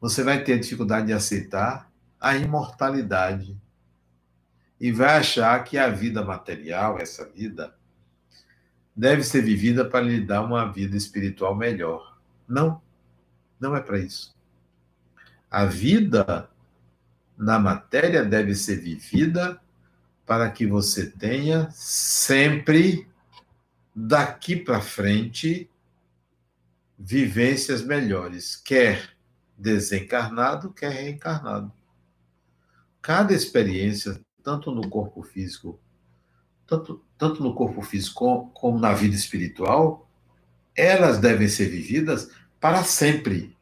Você 0.00 0.22
vai 0.22 0.42
ter 0.42 0.58
dificuldade 0.58 1.08
de 1.08 1.12
aceitar 1.12 1.92
a 2.18 2.34
imortalidade. 2.38 3.54
E 4.80 4.90
vai 4.90 5.18
achar 5.18 5.62
que 5.62 5.76
a 5.76 5.90
vida 5.90 6.24
material, 6.24 6.98
essa 6.98 7.28
vida, 7.28 7.76
deve 8.96 9.22
ser 9.22 9.42
vivida 9.42 9.84
para 9.84 10.00
lhe 10.00 10.24
dar 10.24 10.42
uma 10.42 10.72
vida 10.72 10.96
espiritual 10.96 11.54
melhor. 11.54 12.18
Não, 12.48 12.82
não 13.64 13.74
é 13.74 13.80
para 13.80 13.98
isso. 13.98 14.36
A 15.50 15.64
vida 15.64 16.50
na 17.36 17.58
matéria 17.58 18.22
deve 18.22 18.54
ser 18.54 18.76
vivida 18.76 19.58
para 20.26 20.50
que 20.50 20.66
você 20.66 21.06
tenha 21.06 21.70
sempre 21.70 23.08
daqui 23.94 24.54
para 24.54 24.82
frente 24.82 25.70
vivências 26.98 27.82
melhores, 27.82 28.54
quer 28.54 29.10
desencarnado, 29.56 30.70
quer 30.72 30.90
reencarnado. 30.90 31.72
Cada 33.00 33.32
experiência, 33.32 34.20
tanto 34.42 34.70
no 34.72 34.88
corpo 34.90 35.22
físico, 35.22 35.80
tanto, 36.66 37.02
tanto 37.16 37.42
no 37.42 37.54
corpo 37.54 37.80
físico 37.80 38.50
como, 38.52 38.78
na 38.78 38.92
vida 38.92 39.14
espiritual, 39.14 40.06
elas 40.76 41.18
devem 41.18 41.48
ser 41.48 41.68
vividas 41.68 42.30
para 42.60 42.82
sempre. 42.84 43.53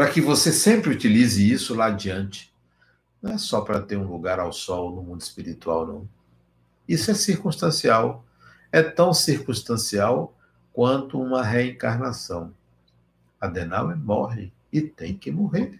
Para 0.00 0.10
que 0.10 0.20
você 0.22 0.50
sempre 0.50 0.88
utilize 0.88 1.52
isso 1.52 1.74
lá 1.74 1.88
adiante. 1.88 2.50
Não 3.20 3.32
é 3.32 3.36
só 3.36 3.60
para 3.60 3.82
ter 3.82 3.98
um 3.98 4.10
lugar 4.10 4.40
ao 4.40 4.50
sol 4.50 4.96
no 4.96 5.02
mundo 5.02 5.20
espiritual, 5.20 5.86
não. 5.86 6.08
Isso 6.88 7.10
é 7.10 7.14
circunstancial. 7.14 8.24
É 8.72 8.82
tão 8.82 9.12
circunstancial 9.12 10.34
quanto 10.72 11.20
uma 11.20 11.42
reencarnação. 11.42 12.54
Adenauer 13.38 13.98
morre 13.98 14.50
e 14.72 14.80
tem 14.80 15.14
que 15.14 15.30
morrer. 15.30 15.78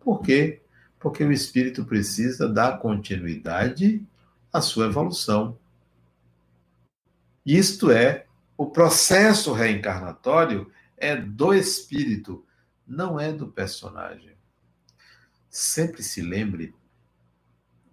Por 0.00 0.20
quê? 0.20 0.60
Porque 1.00 1.24
o 1.24 1.32
espírito 1.32 1.86
precisa 1.86 2.46
dar 2.46 2.78
continuidade 2.78 4.06
à 4.52 4.60
sua 4.60 4.84
evolução. 4.84 5.56
Isto 7.46 7.90
é, 7.90 8.26
o 8.54 8.66
processo 8.66 9.54
reencarnatório 9.54 10.70
é 10.94 11.16
do 11.16 11.54
espírito, 11.54 12.44
não 12.88 13.20
é 13.20 13.32
do 13.32 13.46
personagem. 13.46 14.34
Sempre 15.50 16.02
se 16.02 16.22
lembre 16.22 16.74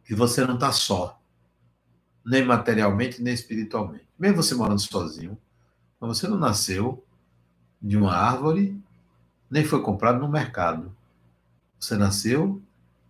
que 0.03 0.15
você 0.15 0.45
não 0.45 0.55
está 0.55 0.71
só 0.71 1.21
nem 2.25 2.43
materialmente, 2.43 3.21
nem 3.21 3.33
espiritualmente. 3.33 4.07
Mesmo 4.17 4.41
você 4.41 4.55
morando 4.55 4.79
sozinho, 4.79 5.37
você 5.99 6.27
não 6.27 6.37
nasceu 6.37 7.05
de 7.81 7.97
uma 7.97 8.13
árvore, 8.13 8.81
nem 9.49 9.63
foi 9.63 9.81
comprado 9.81 10.19
no 10.19 10.27
mercado. 10.27 10.95
Você 11.79 11.97
nasceu 11.97 12.61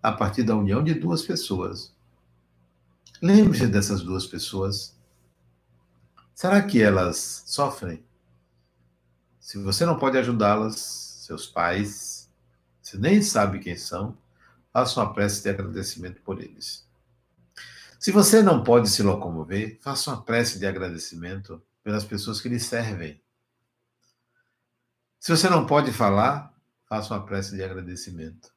a 0.01 0.11
partir 0.11 0.43
da 0.43 0.55
união 0.55 0.83
de 0.83 0.93
duas 0.93 1.21
pessoas. 1.21 1.93
Lembre-se 3.21 3.67
dessas 3.67 4.01
duas 4.01 4.25
pessoas. 4.25 4.95
Será 6.33 6.61
que 6.61 6.81
elas 6.81 7.43
sofrem? 7.45 8.03
Se 9.39 9.57
você 9.57 9.85
não 9.85 9.97
pode 9.97 10.17
ajudá-las, 10.17 11.14
seus 11.25 11.47
pais, 11.47 12.29
você 12.81 12.97
nem 12.97 13.21
sabe 13.21 13.59
quem 13.59 13.75
são, 13.75 14.17
faça 14.71 14.99
uma 14.99 15.13
prece 15.13 15.41
de 15.41 15.49
agradecimento 15.49 16.21
por 16.21 16.41
eles. 16.41 16.85
Se 17.99 18.11
você 18.11 18.43
não 18.43 18.63
pode 18.63 18.89
se 18.89 19.01
locomover, 19.01 19.79
faça 19.81 20.11
uma 20.11 20.21
prece 20.21 20.59
de 20.59 20.65
agradecimento 20.67 21.61
pelas 21.83 22.03
pessoas 22.03 22.39
que 22.39 22.49
lhe 22.49 22.59
servem. 22.59 23.19
Se 25.19 25.31
você 25.31 25.49
não 25.49 25.65
pode 25.65 25.91
falar, 25.91 26.53
faça 26.87 27.13
uma 27.13 27.25
prece 27.25 27.55
de 27.55 27.63
agradecimento. 27.63 28.53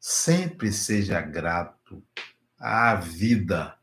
Sempre 0.00 0.72
seja 0.72 1.20
grato 1.20 2.02
à 2.58 2.96
vida. 2.96 3.78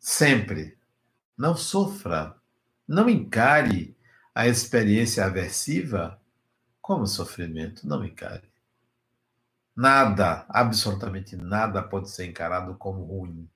Sempre. 0.00 0.76
Não 1.36 1.56
sofra. 1.56 2.36
Não 2.86 3.08
encare 3.08 3.96
a 4.38 4.46
experiência 4.46 5.24
aversiva 5.24 6.22
como 6.80 7.08
sofrimento. 7.08 7.84
Não 7.88 8.04
encare. 8.04 8.48
Nada, 9.74 10.46
absolutamente 10.48 11.34
nada 11.34 11.82
pode 11.82 12.08
ser 12.08 12.26
encarado 12.26 12.76
como 12.76 13.02
ruim. 13.02 13.50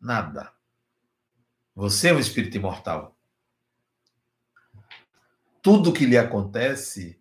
Nada. 0.00 0.52
Você 1.74 2.10
é 2.10 2.14
um 2.14 2.20
espírito 2.20 2.56
imortal. 2.56 3.18
Tudo 5.60 5.92
que 5.92 6.06
lhe 6.06 6.16
acontece 6.16 7.20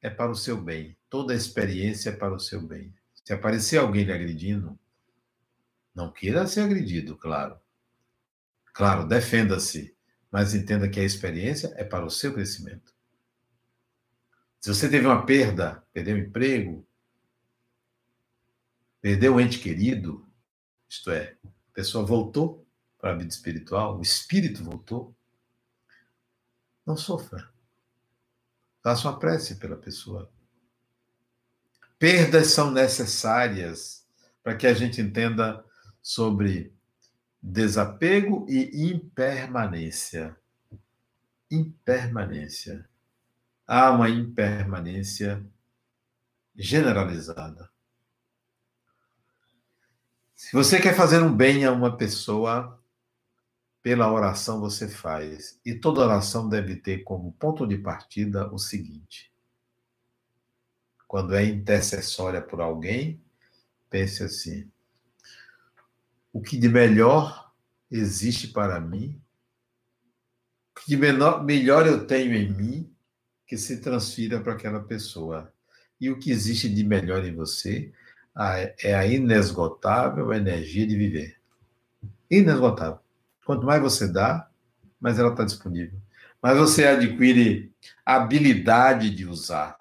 é 0.00 0.08
para 0.08 0.30
o 0.30 0.34
seu 0.34 0.58
bem. 0.58 0.96
Toda 1.10 1.34
experiência 1.34 2.08
é 2.08 2.16
para 2.16 2.32
o 2.32 2.40
seu 2.40 2.66
bem. 2.66 2.94
Se 3.22 3.34
aparecer 3.34 3.76
alguém 3.76 4.04
lhe 4.04 4.12
agredindo, 4.14 4.78
não 5.94 6.10
queira 6.10 6.46
ser 6.46 6.62
agredido, 6.62 7.18
claro. 7.18 7.60
Claro, 8.72 9.06
defenda-se, 9.06 9.94
mas 10.32 10.54
entenda 10.54 10.88
que 10.88 10.98
a 10.98 11.04
experiência 11.04 11.74
é 11.76 11.84
para 11.84 12.06
o 12.06 12.10
seu 12.10 12.32
crescimento. 12.32 12.94
Se 14.58 14.72
você 14.72 14.88
teve 14.88 15.06
uma 15.06 15.26
perda, 15.26 15.84
perdeu 15.92 16.16
o 16.16 16.18
emprego, 16.18 16.86
perdeu 18.98 19.34
um 19.34 19.40
ente 19.40 19.58
querido, 19.58 20.26
isto 20.88 21.10
é, 21.10 21.36
a 21.44 21.74
pessoa 21.74 22.06
voltou 22.06 22.66
para 22.98 23.10
a 23.10 23.14
vida 23.14 23.28
espiritual, 23.28 23.98
o 23.98 24.02
espírito 24.02 24.64
voltou, 24.64 25.14
não 26.86 26.96
sofra. 26.96 27.52
Faça 28.82 29.08
uma 29.08 29.18
prece 29.18 29.56
pela 29.56 29.76
pessoa. 29.76 30.32
Perdas 31.98 32.48
são 32.48 32.70
necessárias 32.70 34.06
para 34.42 34.56
que 34.56 34.66
a 34.66 34.74
gente 34.74 35.00
entenda 35.00 35.64
sobre 36.00 36.74
desapego 37.42 38.46
e 38.48 38.92
impermanência. 38.92 40.36
Impermanência. 41.50 42.88
Há 43.66 43.90
uma 43.90 44.08
impermanência 44.08 45.44
generalizada. 46.54 47.70
Se 50.34 50.52
você 50.52 50.80
quer 50.80 50.94
fazer 50.94 51.22
um 51.22 51.34
bem 51.34 51.64
a 51.64 51.72
uma 51.72 51.96
pessoa, 51.96 52.80
pela 53.82 54.10
oração 54.10 54.60
você 54.60 54.88
faz. 54.88 55.58
E 55.64 55.74
toda 55.74 56.00
oração 56.00 56.48
deve 56.48 56.76
ter 56.76 57.02
como 57.02 57.32
ponto 57.32 57.66
de 57.66 57.76
partida 57.76 58.52
o 58.52 58.58
seguinte: 58.58 59.32
quando 61.08 61.34
é 61.34 61.44
intercessória 61.44 62.40
por 62.40 62.60
alguém, 62.60 63.20
pense 63.90 64.22
assim: 64.22 64.70
o 66.32 66.40
que 66.40 66.56
de 66.56 66.68
melhor 66.68 67.52
existe 67.90 68.48
para 68.48 68.80
mim, 68.80 69.20
o 70.70 70.80
que 70.80 70.88
de 70.88 70.96
menor, 70.96 71.44
melhor 71.44 71.86
eu 71.86 72.06
tenho 72.06 72.34
em 72.34 72.50
mim, 72.50 72.94
que 73.46 73.58
se 73.58 73.80
transfira 73.80 74.40
para 74.40 74.54
aquela 74.54 74.80
pessoa. 74.80 75.52
E 76.00 76.10
o 76.10 76.18
que 76.18 76.30
existe 76.30 76.68
de 76.68 76.82
melhor 76.82 77.24
em 77.24 77.34
você, 77.34 77.92
é 78.82 78.94
a 78.94 79.06
inesgotável 79.06 80.32
energia 80.32 80.86
de 80.86 80.96
viver. 80.96 81.38
Inesgotável. 82.30 82.98
Quanto 83.44 83.66
mais 83.66 83.82
você 83.82 84.10
dá, 84.10 84.48
mais 84.98 85.18
ela 85.18 85.30
está 85.30 85.44
disponível. 85.44 86.00
Mais 86.42 86.56
você 86.56 86.86
adquire 86.86 87.72
habilidade 88.04 89.10
de 89.10 89.26
usar, 89.26 89.76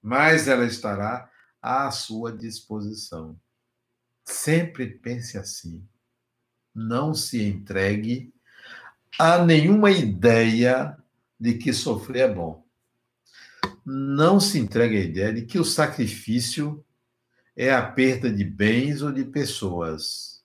mais 0.00 0.48
ela 0.48 0.64
estará 0.64 1.28
à 1.60 1.90
sua 1.90 2.32
disposição. 2.32 3.36
Sempre 4.30 4.86
pense 4.86 5.36
assim. 5.36 5.84
Não 6.74 7.12
se 7.12 7.42
entregue 7.42 8.32
a 9.18 9.44
nenhuma 9.44 9.90
ideia 9.90 10.96
de 11.38 11.54
que 11.54 11.72
sofrer 11.72 12.30
é 12.30 12.32
bom. 12.32 12.64
Não 13.84 14.38
se 14.38 14.58
entregue 14.58 14.96
à 14.96 15.00
ideia 15.00 15.32
de 15.32 15.42
que 15.42 15.58
o 15.58 15.64
sacrifício 15.64 16.84
é 17.56 17.72
a 17.72 17.82
perda 17.82 18.32
de 18.32 18.44
bens 18.44 19.02
ou 19.02 19.10
de 19.10 19.24
pessoas. 19.24 20.42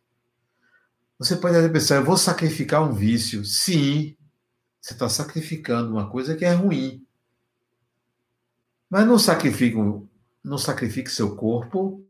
Você 1.20 1.36
pode 1.36 1.56
até 1.56 1.70
pensar, 1.70 1.98
eu 1.98 2.04
vou 2.06 2.18
sacrificar 2.18 2.84
um 2.84 2.94
vício. 2.94 3.46
Sim, 3.46 4.18
você 4.82 4.94
está 4.94 5.08
sacrificando 5.08 5.92
uma 5.92 6.10
coisa 6.10 6.36
que 6.36 6.44
é 6.44 6.54
ruim. 6.54 7.06
Mas 8.90 9.06
não 9.06 9.20
sacrifique, 9.20 9.78
não 10.44 10.58
sacrifique 10.58 11.10
seu 11.10 11.36
corpo, 11.36 12.05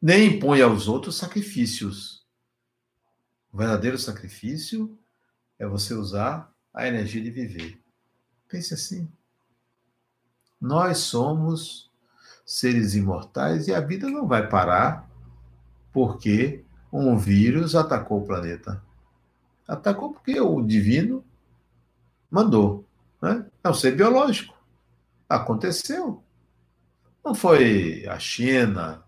nem 0.00 0.36
impõe 0.36 0.60
aos 0.60 0.88
outros 0.88 1.16
sacrifícios. 1.16 2.24
O 3.52 3.58
verdadeiro 3.58 3.98
sacrifício 3.98 4.98
é 5.58 5.66
você 5.66 5.94
usar 5.94 6.52
a 6.72 6.86
energia 6.86 7.22
de 7.22 7.30
viver. 7.30 7.80
Pense 8.48 8.74
assim. 8.74 9.08
Nós 10.60 10.98
somos 10.98 11.90
seres 12.44 12.94
imortais 12.94 13.66
e 13.66 13.74
a 13.74 13.80
vida 13.80 14.08
não 14.08 14.26
vai 14.26 14.48
parar 14.48 15.10
porque 15.92 16.64
um 16.92 17.16
vírus 17.16 17.74
atacou 17.74 18.20
o 18.20 18.26
planeta. 18.26 18.82
Atacou 19.66 20.12
porque 20.12 20.38
o 20.40 20.62
divino 20.62 21.24
mandou. 22.30 22.86
Né? 23.20 23.46
É 23.64 23.68
um 23.68 23.74
ser 23.74 23.96
biológico. 23.96 24.54
Aconteceu. 25.28 26.22
Não 27.24 27.34
foi 27.34 28.06
a 28.06 28.18
China, 28.18 29.02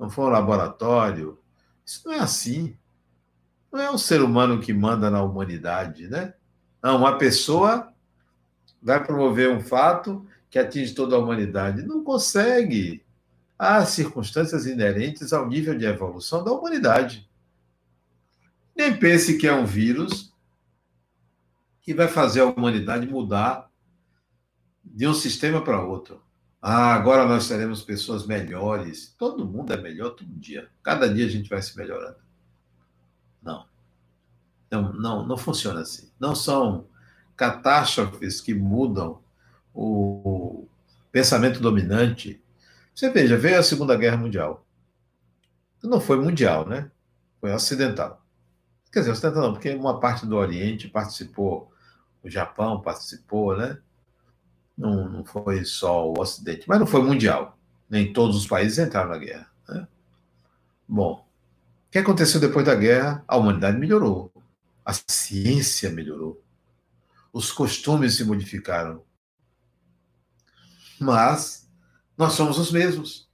não 0.00 0.08
foi 0.08 0.24
um 0.24 0.30
laboratório. 0.30 1.38
Isso 1.84 2.08
não 2.08 2.14
é 2.14 2.20
assim. 2.20 2.74
Não 3.70 3.78
é 3.78 3.90
o 3.90 3.98
ser 3.98 4.22
humano 4.22 4.58
que 4.58 4.72
manda 4.72 5.10
na 5.10 5.22
humanidade, 5.22 6.08
né? 6.08 6.32
Não, 6.82 6.96
uma 6.96 7.18
pessoa 7.18 7.92
vai 8.82 9.04
promover 9.04 9.50
um 9.50 9.60
fato 9.60 10.26
que 10.48 10.58
atinge 10.58 10.94
toda 10.94 11.14
a 11.14 11.18
humanidade. 11.18 11.82
Não 11.82 12.02
consegue. 12.02 13.04
Há 13.58 13.84
circunstâncias 13.84 14.64
inerentes 14.64 15.34
ao 15.34 15.46
nível 15.46 15.76
de 15.76 15.84
evolução 15.84 16.42
da 16.42 16.50
humanidade. 16.50 17.28
Nem 18.74 18.96
pense 18.96 19.36
que 19.36 19.46
é 19.46 19.52
um 19.52 19.66
vírus 19.66 20.32
que 21.82 21.92
vai 21.92 22.08
fazer 22.08 22.40
a 22.40 22.46
humanidade 22.46 23.06
mudar 23.06 23.70
de 24.82 25.06
um 25.06 25.12
sistema 25.12 25.62
para 25.62 25.84
outro. 25.84 26.22
Ah, 26.62 26.94
agora 26.94 27.26
nós 27.26 27.44
seremos 27.44 27.82
pessoas 27.82 28.26
melhores. 28.26 29.14
Todo 29.16 29.46
mundo 29.46 29.72
é 29.72 29.80
melhor 29.80 30.10
todo 30.10 30.28
dia. 30.28 30.68
Cada 30.82 31.12
dia 31.12 31.26
a 31.26 31.30
gente 31.30 31.48
vai 31.48 31.62
se 31.62 31.76
melhorando. 31.76 32.18
Não. 33.42 33.66
Não, 34.70 34.92
não, 34.92 35.26
não 35.26 35.36
funciona 35.38 35.80
assim. 35.80 36.10
Não 36.20 36.34
são 36.34 36.86
catástrofes 37.36 38.40
que 38.40 38.52
mudam 38.52 39.22
o 39.74 40.68
pensamento 41.10 41.60
dominante. 41.60 42.42
Você 42.94 43.08
veja, 43.08 43.38
veio 43.38 43.58
a 43.58 43.62
Segunda 43.62 43.96
Guerra 43.96 44.18
Mundial. 44.18 44.66
Não 45.82 46.00
foi 46.00 46.20
mundial, 46.20 46.68
né? 46.68 46.90
Foi 47.40 47.50
ocidental. 47.52 48.22
Quer 48.92 49.00
dizer, 49.00 49.12
ocidental 49.12 49.42
não, 49.42 49.52
porque 49.54 49.70
uma 49.70 49.98
parte 49.98 50.26
do 50.26 50.36
Oriente 50.36 50.88
participou, 50.88 51.72
o 52.22 52.28
Japão 52.28 52.82
participou, 52.82 53.56
né? 53.56 53.78
Não, 54.80 55.10
não 55.10 55.24
foi 55.26 55.62
só 55.66 56.08
o 56.08 56.18
Ocidente, 56.18 56.64
mas 56.66 56.80
não 56.80 56.86
foi 56.86 57.02
mundial. 57.02 57.58
Nem 57.88 58.14
todos 58.14 58.34
os 58.34 58.46
países 58.46 58.78
entraram 58.78 59.10
na 59.10 59.18
guerra. 59.18 59.52
Né? 59.68 59.86
Bom, 60.88 61.28
o 61.86 61.90
que 61.90 61.98
aconteceu 61.98 62.40
depois 62.40 62.64
da 62.64 62.74
guerra? 62.74 63.22
A 63.28 63.36
humanidade 63.36 63.76
melhorou, 63.76 64.32
a 64.82 64.94
ciência 64.94 65.90
melhorou, 65.90 66.42
os 67.30 67.52
costumes 67.52 68.14
se 68.14 68.24
modificaram. 68.24 69.04
Mas 70.98 71.70
nós 72.16 72.32
somos 72.32 72.56
os 72.58 72.72
mesmos. 72.72 73.28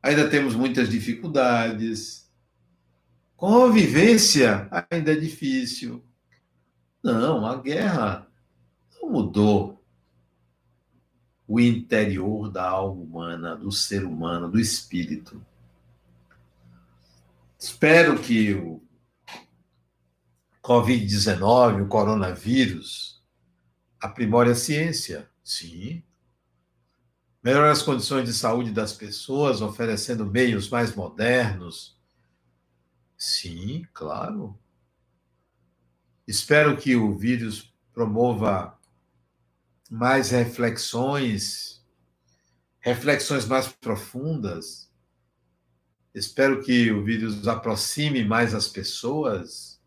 Ainda 0.00 0.30
temos 0.30 0.54
muitas 0.54 0.88
dificuldades. 0.88 2.30
Convivência 3.34 4.68
ainda 4.88 5.12
é 5.12 5.16
difícil. 5.16 6.04
Não, 7.02 7.44
a 7.44 7.56
guerra 7.60 8.28
não 9.00 9.10
mudou 9.10 9.73
o 11.46 11.60
interior 11.60 12.50
da 12.50 12.68
alma 12.68 13.02
humana, 13.02 13.56
do 13.56 13.70
ser 13.70 14.04
humano, 14.04 14.50
do 14.50 14.58
espírito. 14.58 15.44
Espero 17.58 18.18
que 18.18 18.54
o 18.54 18.82
Covid-19, 20.62 21.82
o 21.82 21.88
coronavírus, 21.88 23.22
aprimore 24.00 24.50
a 24.50 24.54
ciência. 24.54 25.28
Sim. 25.42 26.02
Melhore 27.42 27.70
as 27.70 27.82
condições 27.82 28.24
de 28.24 28.32
saúde 28.32 28.72
das 28.72 28.94
pessoas, 28.94 29.60
oferecendo 29.60 30.24
meios 30.24 30.70
mais 30.70 30.94
modernos. 30.94 31.98
Sim, 33.16 33.86
claro. 33.92 34.58
Espero 36.26 36.76
que 36.76 36.96
o 36.96 37.16
vírus 37.16 37.74
promova 37.92 38.78
mais 39.94 40.30
reflexões, 40.30 41.80
reflexões 42.80 43.46
mais 43.46 43.68
profundas. 43.68 44.90
Espero 46.12 46.60
que 46.64 46.90
o 46.90 47.04
vírus 47.04 47.46
aproxime 47.46 48.24
mais 48.24 48.54
as 48.54 48.66
pessoas. 48.66 49.80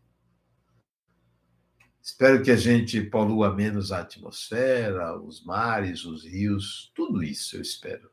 Espero 2.02 2.42
que 2.42 2.50
a 2.50 2.56
gente 2.56 3.02
polua 3.02 3.54
menos 3.54 3.92
a 3.92 4.00
atmosfera, 4.00 5.14
os 5.20 5.44
mares, 5.44 6.06
os 6.06 6.24
rios, 6.24 6.90
tudo 6.94 7.22
isso 7.22 7.56
eu 7.56 7.60
espero. 7.60 8.10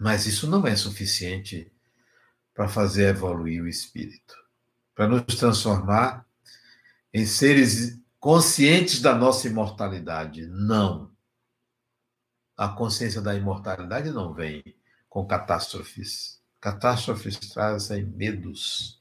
Mas 0.00 0.24
isso 0.24 0.46
não 0.48 0.66
é 0.66 0.74
suficiente 0.74 1.70
para 2.54 2.68
fazer 2.68 3.08
evoluir 3.08 3.62
o 3.62 3.68
espírito, 3.68 4.34
para 4.94 5.06
nos 5.08 5.36
transformar 5.36 6.26
em 7.12 7.26
seres 7.26 8.02
conscientes 8.24 9.02
da 9.02 9.14
nossa 9.14 9.46
imortalidade. 9.46 10.46
Não. 10.46 11.12
A 12.56 12.70
consciência 12.70 13.20
da 13.20 13.34
imortalidade 13.34 14.10
não 14.10 14.32
vem 14.32 14.64
com 15.10 15.26
catástrofes. 15.26 16.40
Catástrofes 16.58 17.38
trazem 17.38 18.06
medos. 18.06 18.98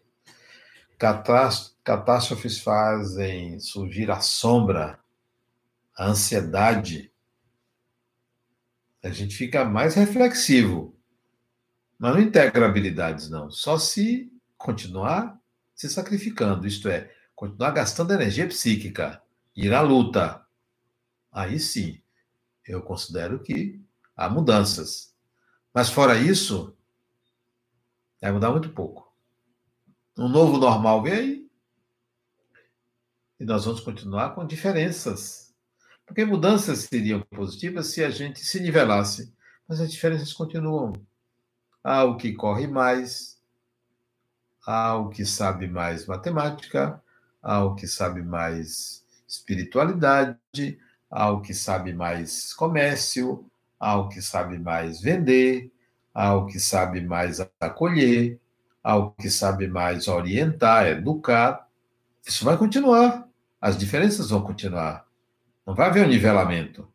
Catástrofes 0.98 2.60
fazem 2.60 3.62
surgir 3.62 4.12
a 4.12 4.20
sombra, 4.20 5.00
a 5.98 6.08
ansiedade. 6.08 7.10
A 9.02 9.10
gente 9.10 9.38
fica 9.38 9.64
mais 9.64 9.96
reflexivo. 9.96 11.00
Mas 11.98 12.14
não 12.14 12.22
integra 12.22 12.66
habilidades, 12.66 13.30
não. 13.30 13.50
Só 13.50 13.78
se 13.78 14.30
continuar 14.58 15.40
se 15.74 15.88
sacrificando, 15.88 16.68
isto 16.68 16.90
é, 16.90 17.10
continuar 17.36 17.72
gastando 17.72 18.14
energia 18.14 18.48
psíquica, 18.48 19.22
ir 19.56 19.74
à 19.74 19.82
luta, 19.82 20.46
aí 21.32 21.60
sim, 21.60 22.02
eu 22.66 22.82
considero 22.82 23.42
que 23.42 23.82
há 24.16 24.30
mudanças. 24.30 25.14
Mas 25.74 25.90
fora 25.90 26.18
isso, 26.18 26.76
vai 28.22 28.32
mudar 28.32 28.52
muito 28.52 28.70
pouco. 28.70 29.12
Um 30.18 30.30
novo 30.30 30.58
normal 30.58 31.02
vem 31.02 31.14
aí. 31.14 31.52
E 33.40 33.46
nós 33.46 33.66
vamos 33.66 33.82
continuar 33.82 34.36
com 34.36 34.46
diferenças. 34.46 35.54
Porque 36.06 36.24
mudanças 36.24 36.80
seriam 36.80 37.22
positivas 37.22 37.88
se 37.88 38.04
a 38.04 38.10
gente 38.10 38.40
se 38.46 38.60
nivelasse. 38.60 39.36
Mas 39.68 39.82
as 39.82 39.92
diferenças 39.92 40.32
continuam. 40.32 40.94
Há 41.84 42.04
o 42.04 42.16
que 42.16 42.34
corre 42.34 42.68
mais, 42.68 43.42
há 44.66 44.96
o 44.96 45.10
que 45.10 45.26
sabe 45.26 45.68
mais 45.68 46.06
matemática, 46.06 47.03
ao 47.44 47.76
que 47.76 47.86
sabe 47.86 48.24
mais 48.24 49.04
espiritualidade, 49.28 50.80
ao 51.12 51.42
que 51.42 51.54
sabe 51.54 51.92
mais 51.92 52.54
comércio, 52.54 53.46
ao 53.78 54.08
que 54.08 54.22
sabe 54.22 54.58
mais 54.58 55.02
vender, 55.02 55.70
ao 56.14 56.48
que 56.48 56.60
sabe 56.60 57.02
mais 57.02 57.42
acolher, 57.60 58.40
ao 58.82 59.12
que 59.12 59.30
sabe 59.30 59.68
mais 59.68 60.08
orientar, 60.08 60.88
educar. 60.88 61.68
Isso 62.26 62.46
vai 62.46 62.58
continuar. 62.58 63.28
As 63.60 63.78
diferenças 63.78 64.30
vão 64.30 64.42
continuar. 64.42 65.06
Não 65.66 65.76
vai 65.76 65.90
haver 65.90 66.06
um 66.06 66.10
nivelamento. 66.10 66.88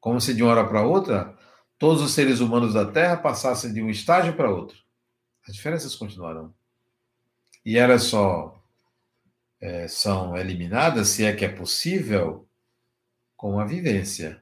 Como 0.00 0.20
se 0.20 0.34
de 0.34 0.42
uma 0.42 0.52
hora 0.52 0.66
para 0.66 0.86
outra 0.86 1.34
todos 1.78 2.02
os 2.02 2.12
seres 2.12 2.40
humanos 2.40 2.74
da 2.74 2.90
Terra 2.90 3.16
passassem 3.16 3.72
de 3.72 3.82
um 3.82 3.90
estágio 3.90 4.34
para 4.34 4.50
outro. 4.50 4.78
As 5.46 5.54
diferenças 5.54 5.94
continuarão. 5.94 6.54
E 7.64 7.76
era 7.76 7.98
só 7.98 8.55
é, 9.60 9.88
são 9.88 10.36
eliminadas, 10.36 11.08
se 11.08 11.24
é 11.24 11.34
que 11.34 11.44
é 11.44 11.48
possível, 11.48 12.48
com 13.36 13.58
a 13.58 13.64
vivência, 13.64 14.40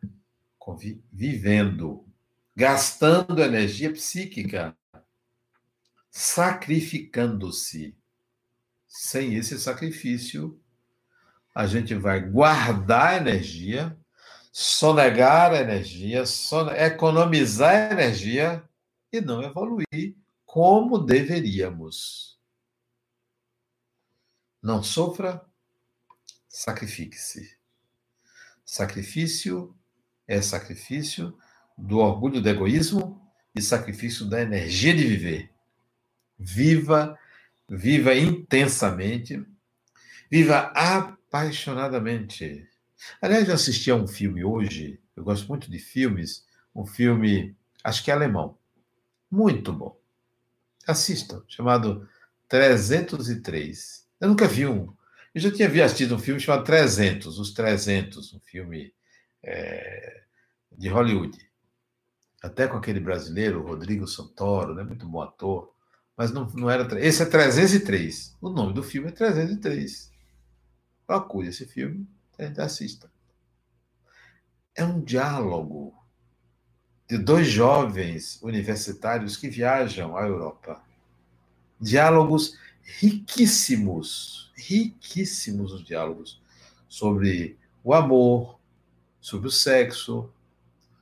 com 0.59 0.77
vi 0.77 1.03
vivendo, 1.13 2.07
gastando 2.55 3.43
energia 3.43 3.93
psíquica, 3.93 4.77
sacrificando-se. 6.11 7.97
Sem 8.87 9.35
esse 9.35 9.59
sacrifício, 9.59 10.61
a 11.55 11.67
gente 11.67 11.95
vai 11.95 12.21
guardar 12.21 13.21
energia, 13.21 13.97
sonegar 14.53 15.53
energia, 15.53 16.25
son 16.25 16.71
economizar 16.71 17.91
energia 17.93 18.63
e 19.13 19.21
não 19.21 19.43
evoluir 19.43 20.17
como 20.45 20.99
deveríamos. 20.99 22.34
Não 24.65 24.83
sofra, 24.83 25.45
sacrifique-se. 26.49 27.55
Sacrifício 28.65 29.77
é 30.27 30.41
sacrifício 30.41 31.37
do 31.77 31.99
orgulho 31.99 32.41
do 32.41 32.49
egoísmo 32.49 33.21
e 33.55 33.61
sacrifício 33.61 34.25
da 34.25 34.41
energia 34.41 34.95
de 34.95 35.07
viver. 35.07 35.51
Viva, 36.39 37.19
viva 37.69 38.15
intensamente, 38.15 39.47
viva 40.31 40.73
apaixonadamente. 40.75 42.67
Aliás, 43.21 43.47
eu 43.51 43.57
assisti 43.57 43.91
a 43.91 43.97
um 43.97 44.07
filme 44.07 44.43
hoje, 44.43 44.99
eu 45.15 45.23
gosto 45.23 45.47
muito 45.47 45.71
de 45.71 45.79
filmes, 45.79 46.47
um 46.75 46.87
filme, 46.87 47.55
acho 47.85 48.03
que 48.03 48.11
é 48.11 48.15
alemão, 48.15 48.57
muito 49.31 49.75
bom. 49.75 50.01
Assistam, 50.87 51.45
chamado 51.47 52.09
303. 52.49 54.04
Eu 54.21 54.29
nunca 54.29 54.47
vi 54.47 54.67
um. 54.67 54.95
Eu 55.35 55.41
já 55.41 55.51
tinha 55.51 55.69
visto 55.69 56.15
um 56.15 56.19
filme 56.19 56.41
chamado 56.41 56.65
300, 56.65 57.39
Os 57.39 57.53
300, 57.53 58.35
um 58.35 58.41
filme 58.41 58.95
é, 59.43 60.23
de 60.73 60.89
Hollywood. 60.89 61.39
Até 62.43 62.69
com 62.69 62.77
aquele 62.77 63.01
brasileiro, 63.01 63.63
Rodrigo 63.63 64.07
Santoro, 64.07 64.75
né? 64.75 64.85
muito 64.85 65.09
bom 65.09 65.23
ator. 65.23 65.73
Mas 66.17 66.31
não, 66.31 66.47
não 66.51 66.71
era. 66.71 67.01
Esse 67.05 67.23
é 67.23 67.27
303. 67.27 68.37
O 68.41 68.49
nome 68.49 68.73
do 68.73 68.83
filme 68.83 69.09
é 69.09 69.13
303. 69.13 70.13
Procure 71.07 71.49
esse 71.49 71.67
filme, 71.67 72.09
assista. 72.59 73.11
É 74.75 74.85
um 74.85 75.01
diálogo 75.01 75.95
de 77.09 77.19
dois 77.19 77.47
jovens 77.49 78.41
universitários 78.43 79.37
que 79.37 79.49
viajam 79.49 80.17
à 80.17 80.23
Europa. 80.23 80.83
Diálogos 81.81 82.59
riquíssimos, 82.85 84.53
riquíssimos 84.55 85.73
os 85.73 85.85
diálogos 85.85 86.41
sobre 86.89 87.59
o 87.83 87.93
amor, 87.93 88.59
sobre 89.21 89.49
o 89.49 89.51
sexo, 89.51 90.31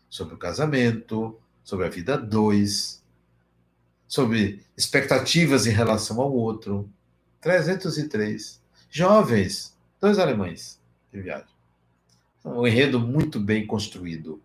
sobre 0.08 0.34
o 0.34 0.38
casamento, 0.38 1.38
sobre 1.64 1.86
a 1.86 1.90
vida 1.90 2.16
dois, 2.16 3.02
sobre 4.06 4.64
expectativas 4.76 5.66
em 5.66 5.70
relação 5.70 6.20
ao 6.20 6.32
outro. 6.32 6.88
303 7.40 8.62
jovens, 8.90 9.76
dois 10.00 10.18
alemães 10.18 10.80
que 11.10 11.20
viajam. 11.20 11.48
Um 12.44 12.66
enredo 12.66 13.00
muito 13.00 13.40
bem 13.40 13.66
construído. 13.66 14.40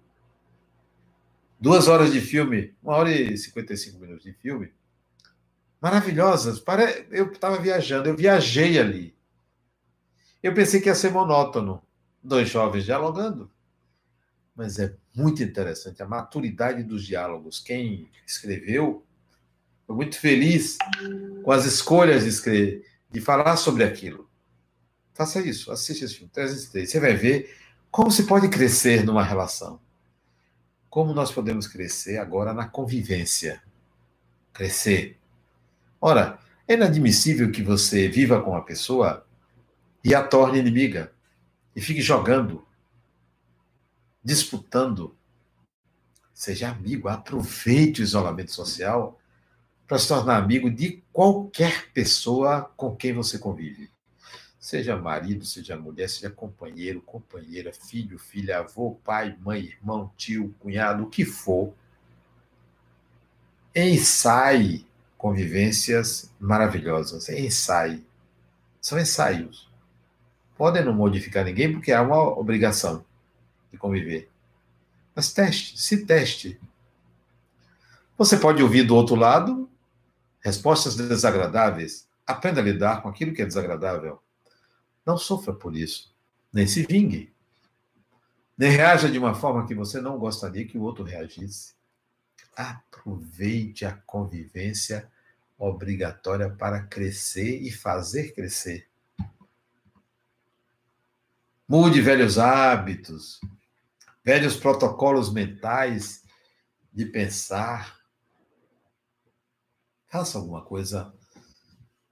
Duas 1.59 1.87
horas 1.87 2.11
de 2.11 2.21
filme, 2.21 2.73
uma 2.83 2.95
hora 2.95 3.11
e 3.11 3.37
55 3.37 3.99
minutos 3.99 4.23
de 4.23 4.33
filme, 4.33 4.71
maravilhosas. 5.81 6.63
Eu 7.11 7.31
estava 7.31 7.57
viajando, 7.59 8.09
eu 8.09 8.15
viajei 8.15 8.79
ali. 8.79 9.15
Eu 10.41 10.53
pensei 10.53 10.79
que 10.79 10.87
ia 10.87 10.95
ser 10.95 11.11
monótono, 11.11 11.81
dois 12.23 12.49
jovens 12.49 12.85
dialogando. 12.85 13.49
Mas 14.55 14.79
é 14.79 14.95
muito 15.15 15.43
interessante 15.43 16.01
a 16.01 16.07
maturidade 16.07 16.83
dos 16.83 17.05
diálogos. 17.05 17.59
Quem 17.59 18.09
escreveu 18.25 19.05
foi 19.85 19.95
muito 19.95 20.19
feliz 20.19 20.77
com 21.43 21.51
as 21.51 21.65
escolhas 21.65 22.23
de 22.23 22.29
escrever, 22.29 22.85
de 23.09 23.21
falar 23.21 23.55
sobre 23.57 23.83
aquilo. 23.83 24.29
Faça 25.13 25.39
isso, 25.39 25.71
assista 25.71 26.05
esse 26.05 26.15
filme, 26.15 26.29
303. 26.31 26.89
Você 26.89 26.99
vai 26.99 27.15
ver 27.15 27.55
como 27.89 28.11
se 28.11 28.27
pode 28.27 28.49
crescer 28.49 29.03
numa 29.03 29.23
relação. 29.23 29.79
Como 30.89 31.13
nós 31.13 31.31
podemos 31.31 31.67
crescer 31.67 32.17
agora 32.17 32.53
na 32.53 32.67
convivência. 32.67 33.61
Crescer. 34.53 35.17
Ora, 35.99 36.39
é 36.67 36.75
inadmissível 36.75 37.51
que 37.51 37.63
você 37.63 38.07
viva 38.07 38.41
com 38.41 38.51
uma 38.51 38.63
pessoa 38.63 39.25
e 40.03 40.13
a 40.13 40.23
torne 40.23 40.59
inimiga 40.59 41.11
e 41.75 41.81
fique 41.81 42.01
jogando, 42.01 42.65
disputando. 44.23 45.15
Seja 46.33 46.69
amigo, 46.69 47.07
aproveite 47.07 48.01
o 48.01 48.03
isolamento 48.03 48.51
social 48.51 49.19
para 49.87 49.97
se 49.97 50.07
tornar 50.07 50.37
amigo 50.37 50.69
de 50.69 51.03
qualquer 51.11 51.91
pessoa 51.91 52.71
com 52.75 52.95
quem 52.95 53.13
você 53.13 53.39
convive. 53.39 53.89
Seja 54.59 54.97
marido, 54.97 55.45
seja 55.45 55.77
mulher, 55.77 56.09
seja 56.09 56.29
companheiro, 56.29 57.01
companheira, 57.01 57.71
filho, 57.71 58.19
filha, 58.19 58.59
avô, 58.59 58.99
pai, 59.03 59.37
mãe, 59.39 59.61
irmão, 59.61 60.11
tio, 60.17 60.53
cunhado, 60.59 61.03
o 61.03 61.09
que 61.09 61.23
for. 61.23 61.73
Ensaie 63.73 64.86
convivências 65.17 66.31
maravilhosas. 66.39 67.27
Ensaie. 67.29 68.05
São 68.79 68.99
ensaios. 68.99 69.69
Podem 70.55 70.83
não 70.83 70.93
modificar 70.93 71.45
ninguém 71.45 71.71
porque 71.71 71.91
há 71.91 72.01
uma 72.01 72.21
obrigação 72.39 73.03
de 73.71 73.77
conviver. 73.77 74.29
Mas 75.15 75.33
teste, 75.33 75.79
se 75.79 76.05
teste. 76.05 76.59
Você 78.17 78.37
pode 78.37 78.61
ouvir 78.61 78.83
do 78.83 78.95
outro 78.95 79.15
lado 79.15 79.69
respostas 80.39 80.95
desagradáveis. 80.95 82.07
Aprenda 82.25 82.61
a 82.61 82.63
lidar 82.63 83.01
com 83.01 83.09
aquilo 83.09 83.33
que 83.33 83.41
é 83.41 83.45
desagradável. 83.45 84.21
Não 85.05 85.17
sofra 85.17 85.53
por 85.53 85.75
isso, 85.75 86.13
nem 86.51 86.67
se 86.67 86.83
vingue. 86.83 87.33
Nem 88.57 88.71
reaja 88.71 89.09
de 89.09 89.17
uma 89.19 89.35
forma 89.35 89.65
que 89.67 89.75
você 89.75 90.01
não 90.01 90.17
gostaria 90.17 90.67
que 90.67 90.77
o 90.77 90.81
outro 90.81 91.03
reagisse. 91.03 91.76
Aproveite 92.57 93.85
a 93.85 93.93
convivência 93.93 95.11
obrigatória 95.57 96.49
para 96.49 96.83
crescer 96.83 97.61
e 97.61 97.71
fazer 97.71 98.33
crescer. 98.33 98.89
Mude 101.67 102.01
velhos 102.01 102.39
hábitos, 102.39 103.39
velhos 104.23 104.57
protocolos 104.57 105.31
mentais 105.31 106.23
de 106.91 107.05
pensar. 107.05 107.99
Faça 110.07 110.37
alguma 110.37 110.63
coisa 110.63 111.13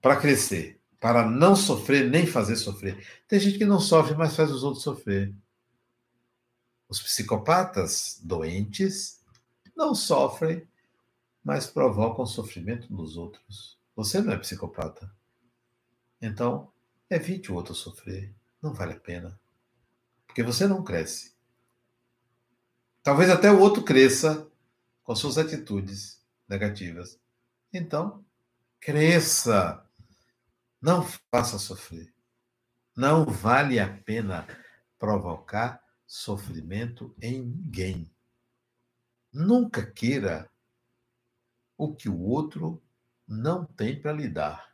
para 0.02 0.18
crescer 0.18 0.76
para 1.06 1.24
não 1.24 1.56
sofrer 1.56 2.10
nem 2.10 2.26
fazer 2.26 2.56
sofrer. 2.56 3.06
Tem 3.28 3.39
gente 3.39 3.60
que 3.60 3.66
não 3.66 3.80
sofre, 3.80 4.16
mas 4.16 4.36
faz 4.36 4.50
os 4.50 4.64
outros 4.64 4.84
sofrer. 4.84 5.32
Os 6.89 7.00
psicopatas 7.00 8.20
doentes 8.24 9.14
não 9.76 9.94
sofrem, 9.94 10.68
mas 11.44 11.68
provocam 11.68 12.26
sofrimento 12.26 12.92
nos 12.94 13.18
outros. 13.18 13.78
Você 13.96 14.22
não 14.22 14.34
é 14.34 14.38
psicopata. 14.38 15.12
Então, 16.22 16.72
evite 17.10 17.52
o 17.52 17.56
outro 17.56 17.76
sofrer. 17.76 18.34
Não 18.62 18.74
vale 18.74 18.94
a 18.94 19.00
pena. 19.00 19.40
Porque 20.26 20.42
você 20.42 20.68
não 20.68 20.84
cresce. 20.84 21.36
Talvez 23.04 23.30
até 23.30 23.52
o 23.52 23.60
outro 23.60 23.84
cresça 23.84 24.50
com 25.04 25.16
suas 25.16 25.38
atitudes 25.38 26.20
negativas. 26.48 27.20
Então, 27.72 28.26
cresça 28.80 29.86
não 30.82 31.04
faça 31.32 31.58
sofrer. 31.58 32.14
Não 32.96 33.26
vale 33.26 33.80
a 33.80 33.88
pena 33.88 34.48
provocar 34.98 35.84
sofrimento 36.06 37.16
em 37.22 37.42
ninguém. 37.42 38.14
Nunca 39.36 39.86
queira 39.86 40.50
o 41.78 41.94
que 41.94 42.08
o 42.08 42.18
outro 42.18 42.82
não 43.28 43.66
tem 43.66 44.00
para 44.00 44.14
lhe 44.14 44.30
dar. 44.30 44.74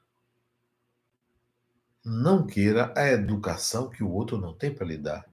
Não 2.06 2.46
queira 2.46 2.94
a 2.96 3.08
educação 3.10 3.90
que 3.90 4.04
o 4.04 4.12
outro 4.12 4.38
não 4.38 4.54
tem 4.54 4.72
para 4.72 4.86
lhe 4.86 5.00
dar. 5.00 5.28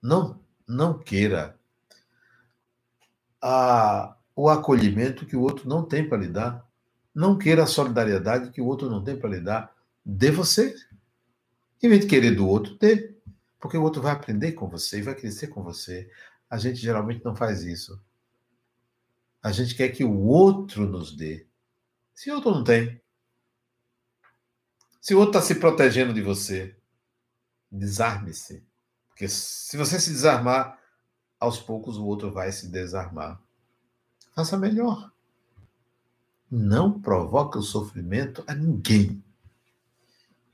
Não, 0.00 0.40
não 0.66 0.98
queira 0.98 1.60
a, 3.38 4.16
o 4.34 4.48
acolhimento 4.48 5.26
que 5.26 5.36
o 5.36 5.42
outro 5.42 5.68
não 5.68 5.84
tem 5.84 6.08
para 6.08 6.16
lhe 6.16 6.28
dar. 6.28 6.66
Não 7.14 7.36
queira 7.36 7.64
a 7.64 7.66
solidariedade 7.66 8.50
que 8.50 8.62
o 8.62 8.66
outro 8.66 8.88
não 8.88 9.04
tem 9.04 9.18
para 9.18 9.28
lhe 9.28 9.42
dar. 9.42 9.76
Dê 10.02 10.30
você. 10.30 10.74
Em 11.82 11.88
vez 11.90 12.00
de 12.00 12.06
querer 12.06 12.34
do 12.34 12.48
outro, 12.48 12.78
dê. 12.78 13.14
Porque 13.60 13.76
o 13.76 13.82
outro 13.82 14.00
vai 14.00 14.12
aprender 14.12 14.52
com 14.52 14.70
você 14.70 15.00
e 15.00 15.02
vai 15.02 15.14
crescer 15.14 15.48
com 15.48 15.62
você. 15.62 16.10
A 16.50 16.58
gente 16.58 16.80
geralmente 16.80 17.24
não 17.24 17.34
faz 17.34 17.62
isso. 17.62 18.02
A 19.42 19.52
gente 19.52 19.74
quer 19.74 19.88
que 19.90 20.04
o 20.04 20.18
outro 20.18 20.86
nos 20.86 21.16
dê. 21.16 21.46
Se 22.12 22.30
o 22.30 22.34
outro 22.34 22.50
não 22.50 22.64
tem. 22.64 23.00
Se 25.00 25.14
o 25.14 25.18
outro 25.18 25.38
está 25.38 25.46
se 25.46 25.58
protegendo 25.58 26.12
de 26.12 26.20
você, 26.20 26.76
desarme-se. 27.70 28.62
Porque 29.08 29.28
se 29.28 29.76
você 29.76 29.98
se 29.98 30.10
desarmar, 30.10 30.78
aos 31.38 31.58
poucos 31.58 31.96
o 31.96 32.04
outro 32.04 32.30
vai 32.30 32.52
se 32.52 32.68
desarmar. 32.68 33.40
Faça 34.34 34.58
melhor 34.58 35.10
não 36.50 37.00
provoca 37.00 37.58
o 37.58 37.62
sofrimento 37.62 38.42
a 38.46 38.54
ninguém. 38.54 39.22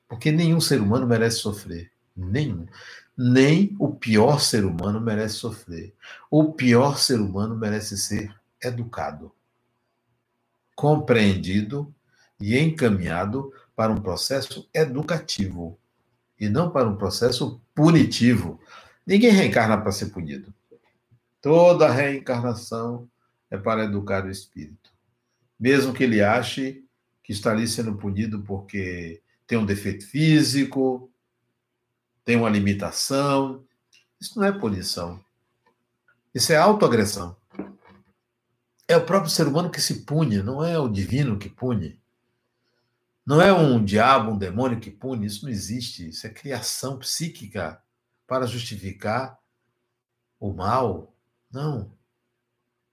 Porque 0.07 0.31
nenhum 0.31 0.61
ser 0.61 0.81
humano 0.81 1.07
merece 1.07 1.39
sofrer. 1.39 1.91
Nenhum. 2.15 2.67
Nem 3.17 3.75
o 3.79 3.95
pior 3.95 4.41
ser 4.41 4.65
humano 4.65 5.01
merece 5.01 5.37
sofrer. 5.37 5.95
O 6.31 6.53
pior 6.53 6.99
ser 6.99 7.21
humano 7.21 7.57
merece 7.57 7.97
ser 7.97 8.35
educado, 8.63 9.33
compreendido 10.75 11.95
e 12.39 12.59
encaminhado 12.59 13.53
para 13.75 13.93
um 13.93 14.01
processo 14.01 14.69
educativo 14.75 15.79
e 16.39 16.49
não 16.49 16.71
para 16.71 16.89
um 16.89 16.97
processo 16.97 17.61
punitivo. 17.75 18.61
Ninguém 19.07 19.31
reencarna 19.31 19.81
para 19.81 19.93
ser 19.93 20.07
punido. 20.07 20.53
Toda 21.41 21.91
reencarnação 21.91 23.09
é 23.51 23.57
para 23.57 23.85
educar 23.85 24.25
o 24.25 24.31
espírito 24.31 24.97
mesmo 25.59 25.93
que 25.93 26.05
ele 26.05 26.23
ache 26.23 26.85
que 27.23 27.33
está 27.33 27.51
ali 27.51 27.67
sendo 27.67 27.97
punido 27.97 28.43
porque 28.43 29.21
tem 29.47 29.59
um 29.59 29.67
defeito 29.67 30.07
físico, 30.07 31.11
tem 32.27 32.37
uma 32.37 32.51
limitação. 32.51 33.65
Isso 34.21 34.39
não 34.39 34.47
é 34.47 34.53
punição. 34.53 35.25
Isso 36.35 36.53
é 36.53 36.57
autoagressão. 36.57 37.37
É 38.89 38.97
o 38.97 39.07
próprio 39.07 39.31
ser 39.31 39.47
humano 39.47 39.71
que 39.71 39.81
se 39.81 40.05
pune, 40.05 40.43
não 40.43 40.63
é 40.63 40.79
o 40.79 40.89
divino 40.89 41.39
que 41.39 41.49
pune. 41.49 41.99
Não 43.25 43.41
é 43.41 43.53
um 43.53 43.83
diabo, 43.83 44.33
um 44.33 44.39
demônio 44.39 44.81
que 44.81 44.91
pune, 44.91 45.27
isso 45.27 45.45
não 45.45 45.51
existe. 45.51 46.09
Isso 46.09 46.27
é 46.27 46.31
criação 46.31 46.99
psíquica 46.99 47.81
para 48.27 48.47
justificar 48.47 49.39
o 50.41 50.53
mal. 50.53 51.15
Não. 51.51 51.83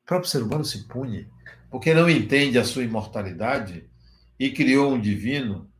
O 0.03 0.05
próprio 0.05 0.29
ser 0.29 0.43
humano 0.43 0.63
se 0.63 0.87
pune 0.87 1.27
porque 1.71 1.91
não 1.91 2.07
entende 2.07 2.59
a 2.59 2.63
sua 2.63 2.83
imortalidade 2.83 3.89
e 4.37 4.51
criou 4.51 4.93
um 4.93 5.01
divino 5.01 5.72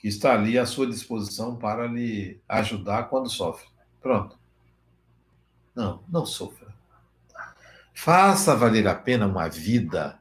que 0.00 0.08
está 0.08 0.32
ali 0.32 0.58
à 0.58 0.64
sua 0.64 0.86
disposição 0.86 1.56
para 1.56 1.86
lhe 1.86 2.40
ajudar 2.48 3.04
quando 3.04 3.28
sofre. 3.28 3.68
Pronto. 4.00 4.38
Não, 5.74 6.02
não 6.08 6.24
sofra. 6.24 6.74
Faça 7.92 8.56
valer 8.56 8.88
a 8.88 8.94
pena 8.94 9.26
uma 9.26 9.46
vida 9.46 10.18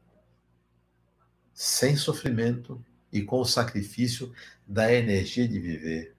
sem 1.53 1.95
sofrimento 1.95 2.84
e 3.09 3.21
com 3.21 3.39
o 3.39 3.45
sacrifício 3.45 4.34
da 4.67 4.93
energia 4.93 5.47
de 5.47 5.57
viver. 5.57 6.13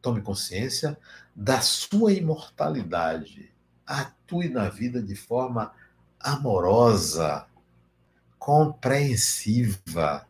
Tome 0.00 0.22
consciência 0.22 0.96
da 1.34 1.60
sua 1.60 2.12
imortalidade. 2.12 3.52
Atue 3.84 4.48
na 4.48 4.68
vida 4.68 5.02
de 5.02 5.16
forma 5.16 5.72
amorosa, 6.20 7.48
compreensiva. 8.38 10.29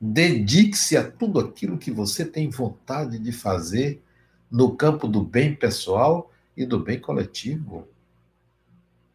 Dedique-se 0.00 0.96
a 0.96 1.10
tudo 1.10 1.38
aquilo 1.38 1.76
que 1.76 1.90
você 1.90 2.24
tem 2.24 2.48
vontade 2.48 3.18
de 3.18 3.32
fazer 3.32 4.02
no 4.50 4.74
campo 4.74 5.06
do 5.06 5.22
bem 5.22 5.54
pessoal 5.54 6.32
e 6.56 6.64
do 6.64 6.80
bem 6.80 6.98
coletivo. 6.98 7.86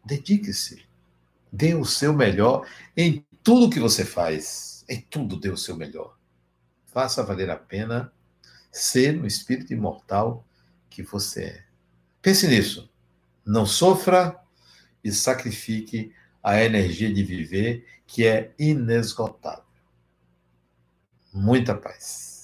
Dedique-se. 0.04 0.86
Dê 1.52 1.74
o 1.74 1.84
seu 1.84 2.12
melhor 2.12 2.66
em 2.96 3.24
tudo 3.42 3.68
que 3.68 3.80
você 3.80 4.04
faz. 4.04 4.84
Em 4.88 5.00
tudo 5.00 5.40
dê 5.40 5.48
o 5.48 5.56
seu 5.56 5.76
melhor. 5.76 6.16
Faça 6.86 7.24
valer 7.24 7.50
a 7.50 7.56
pena 7.56 8.12
ser 8.70 9.20
o 9.20 9.26
espírito 9.26 9.72
imortal 9.72 10.46
que 10.88 11.02
você 11.02 11.44
é. 11.44 11.64
Pense 12.22 12.46
nisso. 12.46 12.88
Não 13.44 13.66
sofra 13.66 14.38
e 15.02 15.10
sacrifique 15.10 16.12
a 16.42 16.62
energia 16.62 17.12
de 17.12 17.24
viver 17.24 17.84
que 18.06 18.24
é 18.24 18.54
inesgotável. 18.58 19.65
Muita 21.36 21.74
paz. 21.78 22.35